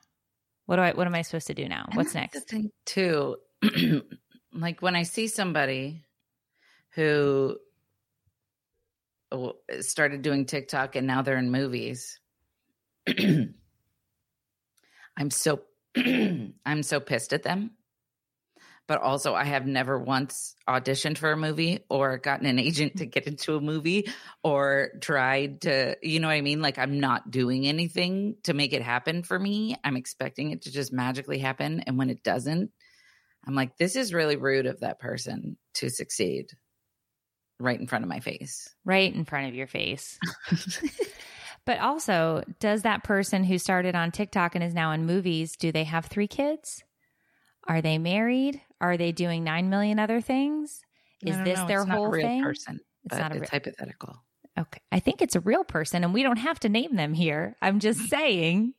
[0.67, 0.91] What do I?
[0.91, 1.85] What am I supposed to do now?
[1.87, 2.33] And What's next?
[2.33, 3.37] The thing too,
[4.53, 6.03] like when I see somebody
[6.93, 7.57] who
[9.81, 12.19] started doing TikTok and now they're in movies,
[13.07, 13.55] I'm
[15.29, 15.61] so
[15.95, 17.71] I'm so pissed at them.
[18.87, 23.05] But also, I have never once auditioned for a movie or gotten an agent to
[23.05, 24.09] get into a movie
[24.43, 26.59] or tried to, you know what I mean?
[26.59, 29.75] Like, I'm not doing anything to make it happen for me.
[29.83, 31.81] I'm expecting it to just magically happen.
[31.81, 32.71] And when it doesn't,
[33.45, 36.47] I'm like, this is really rude of that person to succeed
[37.59, 38.69] right in front of my face.
[38.85, 40.17] Right in front of your face.
[41.65, 45.71] but also, does that person who started on TikTok and is now in movies, do
[45.71, 46.83] they have three kids?
[47.67, 48.61] Are they married?
[48.81, 50.81] Are they doing 9 million other things?
[51.21, 51.67] Is this know.
[51.67, 52.43] their It's not whole a real thing?
[52.43, 54.23] person, It's not a it's real- hypothetical.
[54.57, 54.79] Okay.
[54.91, 57.55] I think it's a real person and we don't have to name them here.
[57.61, 58.73] I'm just saying,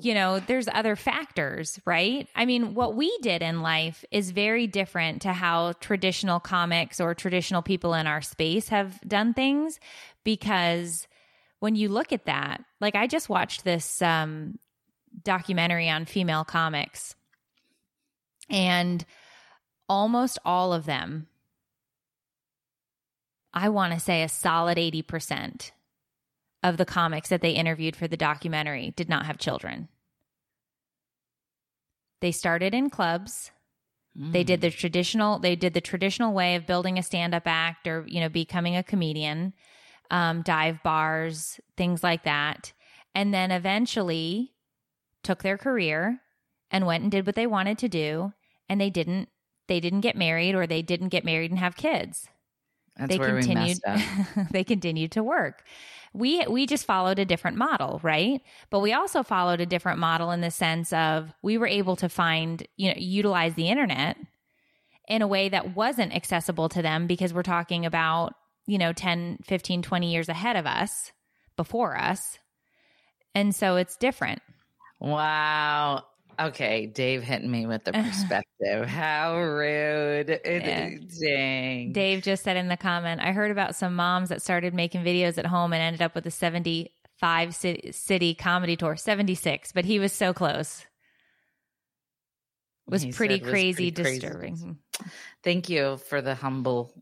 [0.00, 2.28] you know, there's other factors, right?
[2.34, 7.14] I mean, what we did in life is very different to how traditional comics or
[7.14, 9.80] traditional people in our space have done things
[10.24, 11.08] because
[11.60, 14.58] when you look at that, like I just watched this um
[15.24, 17.16] documentary on female comics
[18.50, 19.04] and
[19.88, 21.26] almost all of them
[23.52, 25.70] I want to say a solid 80%
[26.62, 29.88] of the comics that they interviewed for the documentary did not have children.
[32.20, 33.52] They started in clubs.
[34.16, 38.04] They did the traditional they did the traditional way of building a stand-up act or,
[38.08, 39.52] you know, becoming a comedian,
[40.10, 42.72] um, dive bars, things like that.
[43.14, 44.54] And then eventually
[45.22, 46.20] took their career
[46.70, 48.32] and went and did what they wanted to do
[48.68, 49.28] and they didn't
[49.68, 52.28] they didn't get married or they didn't get married and have kids
[52.98, 53.78] That's they continued
[54.50, 55.62] they continued to work.
[56.12, 58.40] We we just followed a different model right?
[58.70, 62.08] But we also followed a different model in the sense of we were able to
[62.08, 64.16] find you know utilize the internet
[65.08, 68.34] in a way that wasn't accessible to them because we're talking about
[68.66, 71.12] you know 10 15 20 years ahead of us
[71.56, 72.38] before us.
[73.34, 74.40] And so it's different.
[75.00, 76.04] Wow.
[76.40, 78.86] Okay, Dave hitting me with the perspective.
[78.86, 80.40] How rude.
[80.44, 80.90] Yeah.
[81.20, 81.92] Dang.
[81.92, 85.36] Dave just said in the comment, I heard about some moms that started making videos
[85.38, 89.98] at home and ended up with a 75 city, city comedy tour, 76, but he
[89.98, 90.84] was so close.
[92.86, 94.20] Was He pretty said was crazy, pretty crazy.
[94.20, 94.78] disturbing.
[95.42, 96.92] Thank you for the humble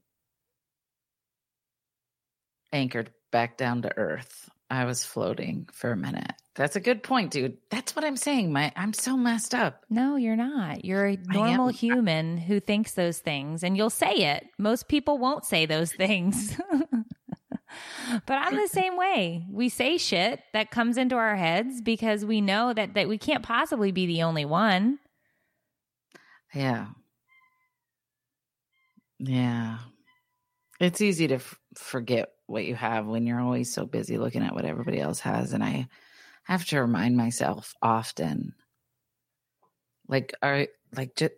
[2.72, 4.50] anchored back down to earth.
[4.70, 6.32] I was floating for a minute.
[6.56, 7.58] That's a good point, dude.
[7.70, 8.52] That's what I'm saying.
[8.52, 9.84] My I'm so messed up.
[9.90, 10.84] No, you're not.
[10.84, 14.46] You're a normal human who thinks those things and you'll say it.
[14.58, 16.58] Most people won't say those things.
[18.26, 19.46] but I'm the same way.
[19.50, 23.44] We say shit that comes into our heads because we know that that we can't
[23.44, 24.98] possibly be the only one.
[26.54, 26.86] Yeah.
[29.18, 29.78] Yeah.
[30.80, 34.54] It's easy to f- forget what you have when you're always so busy looking at
[34.54, 35.52] what everybody else has.
[35.52, 35.88] And I
[36.44, 38.54] have to remind myself often
[40.08, 41.32] like, are like, just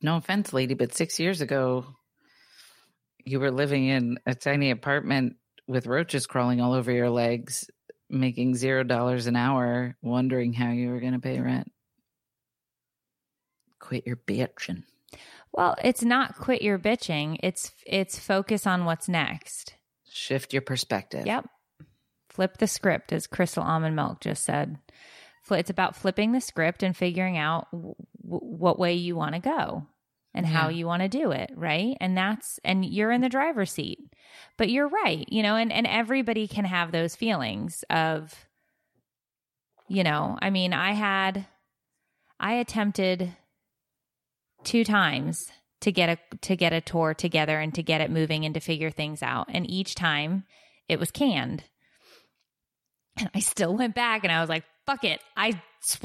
[0.00, 1.86] no offense, lady, but six years ago,
[3.24, 5.36] you were living in a tiny apartment
[5.66, 7.68] with roaches crawling all over your legs,
[8.10, 11.72] making zero dollars an hour, wondering how you were going to pay rent.
[13.80, 14.84] Quit your bitching.
[15.54, 17.38] Well, it's not quit your bitching.
[17.40, 19.74] It's it's focus on what's next.
[20.10, 21.26] Shift your perspective.
[21.26, 21.48] Yep.
[22.28, 24.78] Flip the script, as Crystal Almond Milk just said.
[25.50, 27.94] It's about flipping the script and figuring out w-
[28.24, 29.86] what way you want to go
[30.34, 31.96] and how you want to do it, right?
[32.00, 34.00] And that's and you're in the driver's seat.
[34.56, 38.34] But you're right, you know, and and everybody can have those feelings of
[39.86, 41.46] you know, I mean, I had
[42.40, 43.32] I attempted
[44.64, 45.50] two times
[45.80, 48.60] to get a to get a tour together and to get it moving and to
[48.60, 49.48] figure things out.
[49.50, 50.44] And each time
[50.88, 51.64] it was canned.
[53.16, 55.20] And I still went back and I was like, fuck it.
[55.36, 55.60] I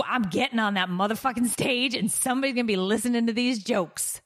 [0.06, 4.22] I'm getting on that motherfucking stage and somebody's going to be listening to these jokes.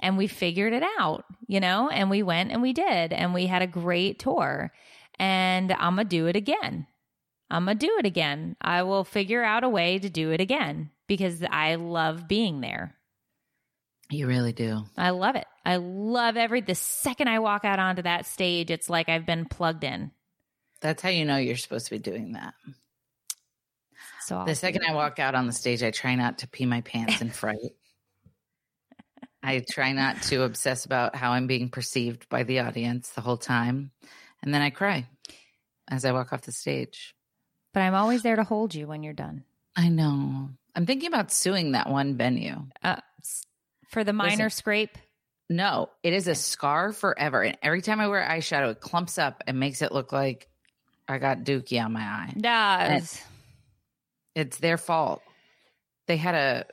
[0.00, 3.46] And we figured it out, you know, and we went and we did and we
[3.46, 4.72] had a great tour.
[5.18, 6.86] And I'm going to do it again.
[7.50, 8.56] I'm going to do it again.
[8.60, 12.97] I will figure out a way to do it again because I love being there.
[14.10, 14.84] You really do.
[14.96, 15.46] I love it.
[15.64, 19.44] I love every the second I walk out onto that stage, it's like I've been
[19.44, 20.12] plugged in.
[20.80, 22.54] That's how you know you're supposed to be doing that.
[24.22, 26.66] So I'll The second I walk out on the stage, I try not to pee
[26.66, 27.56] my pants in fright.
[29.42, 33.36] I try not to obsess about how I'm being perceived by the audience the whole
[33.36, 33.90] time.
[34.42, 35.06] And then I cry
[35.88, 37.14] as I walk off the stage.
[37.74, 39.44] but I'm always there to hold you when you're done.
[39.76, 40.50] I know.
[40.74, 42.66] I'm thinking about suing that one venue.
[42.82, 42.96] Uh,
[43.88, 44.50] for the minor Listen.
[44.50, 44.96] scrape,
[45.50, 47.42] No, it is a scar forever.
[47.42, 50.48] And every time I wear eyeshadow, it clumps up and makes it look like
[51.08, 52.32] I got dookie on my eye.
[52.38, 53.20] does.
[54.34, 55.22] It's their fault.
[56.06, 56.66] They had a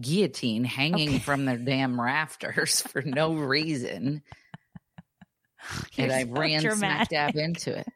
[0.00, 1.18] guillotine hanging Okay.
[1.18, 4.22] from their damn rafters for no reason.
[5.98, 7.86] and I so ran smack dab into it.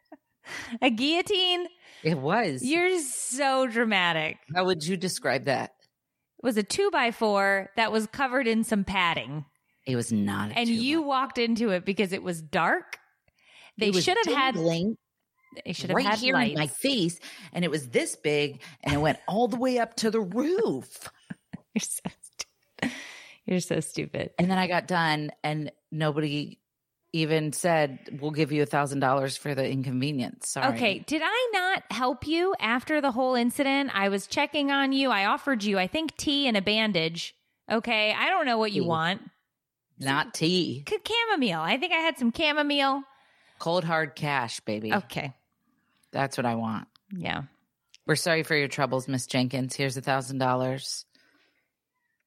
[0.81, 1.67] A guillotine?
[2.03, 2.65] It was.
[2.65, 4.39] You're so dramatic.
[4.55, 5.73] How would you describe that?
[6.43, 9.45] Was a two by four that was covered in some padding.
[9.87, 10.51] It was not.
[10.53, 12.99] A And you walked into it because it was dark.
[13.79, 14.57] They It should have had
[15.65, 16.53] they should have right had here lights.
[16.53, 17.19] in my face,
[17.53, 21.11] and it was this big, and it went all the way up to the roof.
[21.75, 22.97] You're so stupid.
[23.45, 24.31] You're so stupid.
[24.39, 26.59] And then I got done, and nobody
[27.13, 30.75] even said, "We'll give you a thousand dollars for the inconvenience." Sorry.
[30.75, 33.91] Okay, did I not help you after the whole incident?
[33.95, 35.11] I was checking on you.
[35.11, 37.35] I offered you, I think, tea and a bandage.
[37.71, 38.89] Okay, I don't know what you Tea.
[38.89, 39.23] want.
[39.99, 40.85] not tea.
[40.89, 41.61] C- chamomile.
[41.61, 43.03] I think I had some chamomile.
[43.59, 44.93] Cold hard cash, baby.
[44.93, 45.33] Okay,
[46.11, 46.89] That's what I want.
[47.17, 47.43] yeah.
[48.05, 49.77] We're sorry for your troubles, Miss Jenkins.
[49.77, 51.05] Here's a thousand dollars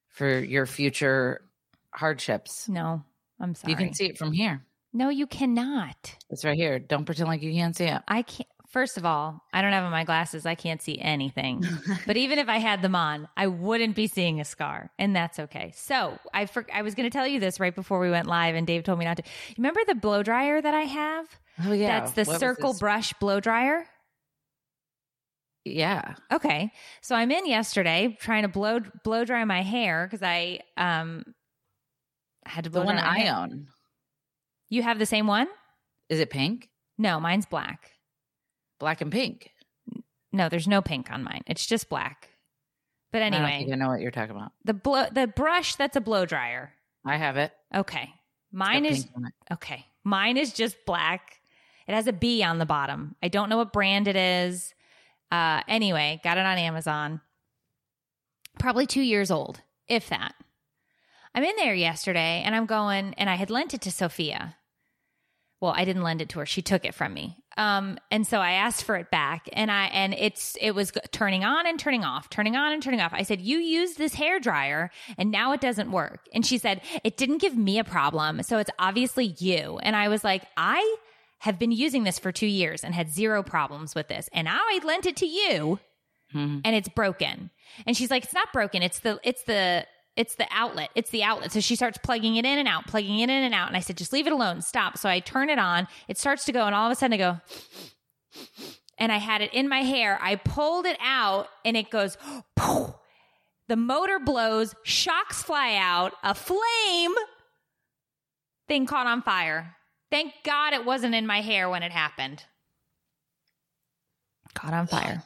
[0.08, 1.42] for your future
[1.90, 2.66] hardships.
[2.68, 3.02] No,
[3.38, 3.72] I'm sorry.
[3.72, 4.64] You can see it from here.
[4.96, 6.16] No, you cannot.
[6.30, 6.78] It's right here.
[6.78, 8.00] Don't pretend like you can't see it.
[8.08, 8.48] I can't.
[8.68, 10.46] First of all, I don't have on my glasses.
[10.46, 11.62] I can't see anything.
[12.06, 15.38] but even if I had them on, I wouldn't be seeing a scar, and that's
[15.38, 15.72] okay.
[15.76, 18.54] So I for, I was going to tell you this right before we went live,
[18.54, 19.22] and Dave told me not to.
[19.58, 21.26] Remember the blow dryer that I have?
[21.66, 23.86] Oh yeah, That's the What circle brush blow dryer.
[25.66, 26.70] Yeah, Okay.
[27.02, 31.22] So I'm in yesterday trying to blow blow dry my hair because I um
[32.46, 33.36] had to the blow one dry my I hair.
[33.36, 33.66] own.
[34.68, 35.48] You have the same one?
[36.08, 37.92] Is it pink, No, mine's black.
[38.78, 39.50] black, and pink?
[40.32, 41.42] No, there's no pink on mine.
[41.46, 42.28] It's just black.
[43.12, 44.52] But I don't anyway, I know what you're talking about.
[44.64, 46.72] the blow the brush that's a blow dryer.
[47.04, 47.52] I have it.
[47.74, 48.10] Okay.
[48.52, 49.32] Mine is pink on it.
[49.54, 49.86] okay.
[50.04, 51.40] Mine is just black.
[51.88, 53.14] It has a B on the bottom.
[53.22, 54.74] I don't know what brand it is.
[55.30, 57.20] Uh anyway, got it on Amazon.
[58.58, 60.34] Probably 2 years old, if that.
[61.36, 64.56] I'm in there yesterday and I'm going and I had lent it to Sophia.
[65.60, 66.46] Well, I didn't lend it to her.
[66.46, 67.36] She took it from me.
[67.56, 71.44] Um, and so I asked for it back and I, and it's, it was turning
[71.44, 73.12] on and turning off, turning on and turning off.
[73.14, 76.20] I said, you used this hair dryer and now it doesn't work.
[76.34, 78.42] And she said, it didn't give me a problem.
[78.42, 79.78] So it's obviously you.
[79.82, 80.96] And I was like, I
[81.38, 84.28] have been using this for two years and had zero problems with this.
[84.32, 85.78] And now I lent it to you
[86.34, 86.60] Mhm.
[86.64, 87.50] and it's broken.
[87.86, 88.82] And she's like, it's not broken.
[88.82, 89.86] It's the, it's the,
[90.16, 90.90] it's the outlet.
[90.94, 91.52] It's the outlet.
[91.52, 93.68] So she starts plugging it in and out, plugging it in and out.
[93.68, 94.62] And I said, just leave it alone.
[94.62, 94.96] Stop.
[94.96, 95.86] So I turn it on.
[96.08, 96.64] It starts to go.
[96.64, 97.40] And all of a sudden I go,
[98.98, 100.18] and I had it in my hair.
[100.20, 102.16] I pulled it out and it goes,
[102.56, 102.90] poof.
[103.68, 107.14] the motor blows, shocks fly out, a flame
[108.68, 109.76] thing caught on fire.
[110.10, 112.44] Thank God it wasn't in my hair when it happened.
[114.54, 115.22] Caught on fire.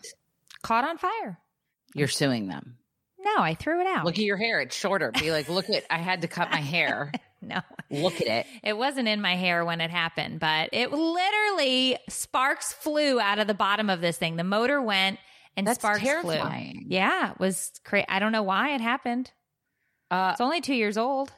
[0.63, 1.39] Caught on fire.
[1.95, 2.79] You're suing them.
[3.23, 4.05] No, I threw it out.
[4.05, 4.61] Look at your hair.
[4.61, 5.11] It's shorter.
[5.13, 7.13] Be like, look at, I had to cut my hair.
[7.43, 7.61] no.
[7.91, 8.47] Look at it.
[8.63, 13.47] It wasn't in my hair when it happened, but it literally sparks flew out of
[13.47, 14.37] the bottom of this thing.
[14.37, 15.19] The motor went
[15.57, 16.73] and That's sparks terrifying.
[16.73, 16.85] flew.
[16.89, 18.07] Yeah, it was crazy.
[18.09, 19.31] I don't know why it happened.
[20.11, 21.33] Uh, It's only two years old.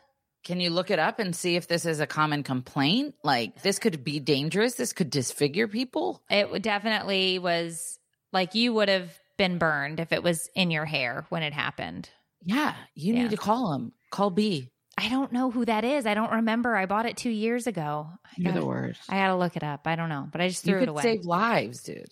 [0.45, 3.15] can you look it up and see if this is a common complaint?
[3.25, 4.75] Like, this could be dangerous.
[4.75, 6.23] This could disfigure people.
[6.31, 7.99] It definitely was
[8.33, 9.11] like you would have
[9.43, 12.09] been burned if it was in your hair when it happened.
[12.45, 12.75] Yeah.
[12.95, 13.23] You Yeah.
[13.23, 13.93] need to call him.
[14.11, 14.71] Call B.
[14.97, 16.07] I don't know who that is.
[16.07, 16.77] I don't remember.
[16.77, 18.09] I bought it two years ago.
[18.25, 19.01] I You're the gotta- worst.
[19.09, 19.87] I got to look it up.
[19.87, 21.03] I don't know, but I just threw it away.
[21.03, 22.07] save lives, dude.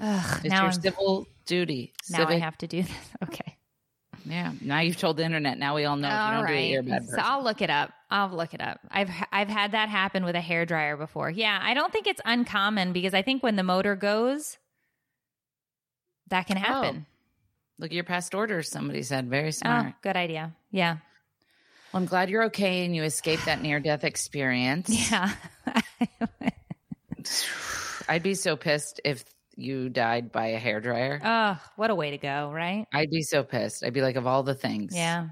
[0.00, 1.94] Ugh, It's now your I'm- civil duty.
[2.10, 2.92] now I have to do this.
[3.22, 3.56] Okay.
[4.26, 4.52] Yeah.
[4.60, 5.56] Now you've told the internet.
[5.58, 7.02] Now we all know if you don't do it, you're a right.
[7.04, 7.16] So.
[7.18, 7.92] I'll look it up.
[8.10, 8.78] I'll look it up.
[8.90, 11.30] I've I've had that happen with a hair dryer before.
[11.30, 14.58] Yeah, I don't think it's uncommon because I think when the motor goes,
[16.30, 16.60] that can oh.
[16.60, 17.06] happen.
[17.78, 18.70] Look at your past orders.
[18.70, 19.78] Somebody said very smart.
[19.78, 20.02] Oh, smart.
[20.02, 20.52] good idea.
[20.70, 20.98] Yeah.
[21.92, 24.88] Well, I'm glad you're okay and you escaped that near death experience.
[25.10, 25.32] Yeah.
[28.08, 29.24] I'd be so pissed if
[29.54, 31.20] you died by a hair dryer.
[31.22, 32.86] oh, what a way to go, right?
[32.92, 33.84] I'd be so pissed.
[33.84, 35.28] I'd be like, of all the things, Yeah.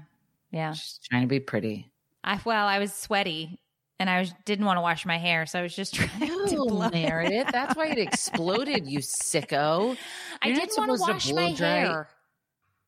[0.51, 0.73] Yeah.
[0.73, 1.91] just trying to be pretty.
[2.23, 3.59] I well, I was sweaty
[3.99, 6.55] and I was, didn't want to wash my hair, so I was just trying to
[6.55, 8.87] No, blow Meredith, that's why it exploded.
[8.87, 9.97] You sicko.
[10.41, 12.09] I You're not didn't want to to wash my dry- hair.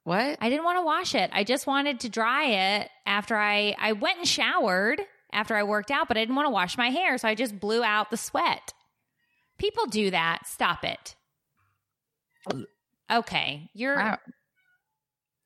[0.03, 0.37] What?
[0.41, 1.29] I didn't want to wash it.
[1.33, 2.45] I just wanted to dry
[2.79, 5.01] it after I I went and showered
[5.31, 7.59] after I worked out, but I didn't want to wash my hair, so I just
[7.59, 8.73] blew out the sweat.
[9.59, 10.47] People do that.
[10.47, 11.15] Stop it.
[13.11, 14.17] Okay, you're Wow.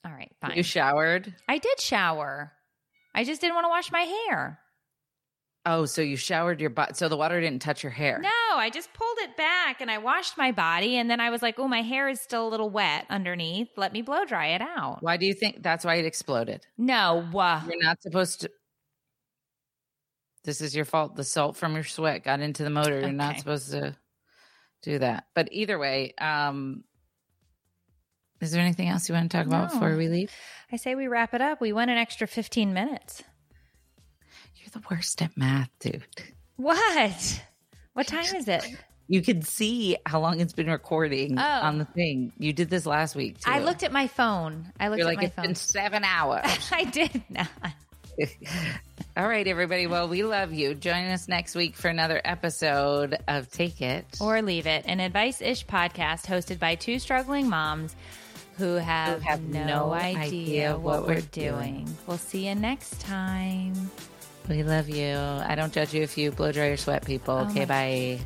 [0.05, 0.31] all right.
[0.41, 0.55] Fine.
[0.55, 1.33] You showered?
[1.47, 2.51] I did shower.
[3.15, 4.59] I just didn't want to wash my hair.
[5.65, 6.97] Oh, so you showered your butt.
[6.97, 8.19] So the water didn't touch your hair.
[8.19, 11.41] No, I just pulled it back and I washed my body, and then I was
[11.41, 13.69] like, "Oh, my hair is still a little wet underneath.
[13.77, 16.65] Let me blow dry it out." Why do you think that's why it exploded?
[16.77, 18.51] No, uh, You're not supposed to.
[20.43, 21.15] This is your fault.
[21.15, 22.99] The salt from your sweat got into the motor.
[22.99, 23.95] You're not supposed to
[24.81, 25.27] do that.
[25.33, 26.83] But either way, um,
[28.41, 30.31] is there anything else you want to talk about before we leave?
[30.69, 31.61] I say we wrap it up.
[31.61, 33.23] We went an extra fifteen minutes.
[34.73, 36.03] The worst at math, dude.
[36.57, 37.41] What?
[37.93, 38.65] What time is it?
[39.07, 41.41] You can see how long it's been recording Oh.
[41.43, 42.31] on the thing.
[42.39, 43.39] You did this last week.
[43.39, 43.51] Too.
[43.51, 44.71] I looked at my phone.
[44.79, 45.45] I looked You're at like, my it's phone.
[45.45, 46.45] been seven hours.
[46.71, 47.47] I did not.
[49.17, 49.85] All right, everybody.
[49.87, 50.73] Well, we love you.
[50.73, 54.05] Join us next week for another episode of Take It.
[54.21, 54.85] Or leave it.
[54.87, 57.95] An advice ish podcast hosted by two struggling moms
[58.57, 61.85] who have, have no, no idea, idea what, what we're we're doing.
[61.85, 61.97] doing.
[62.07, 63.73] We'll see you next time.
[64.49, 65.15] We love you.
[65.15, 67.35] I don't judge you if you blow dry your sweat, people.
[67.35, 68.19] Oh okay, bye.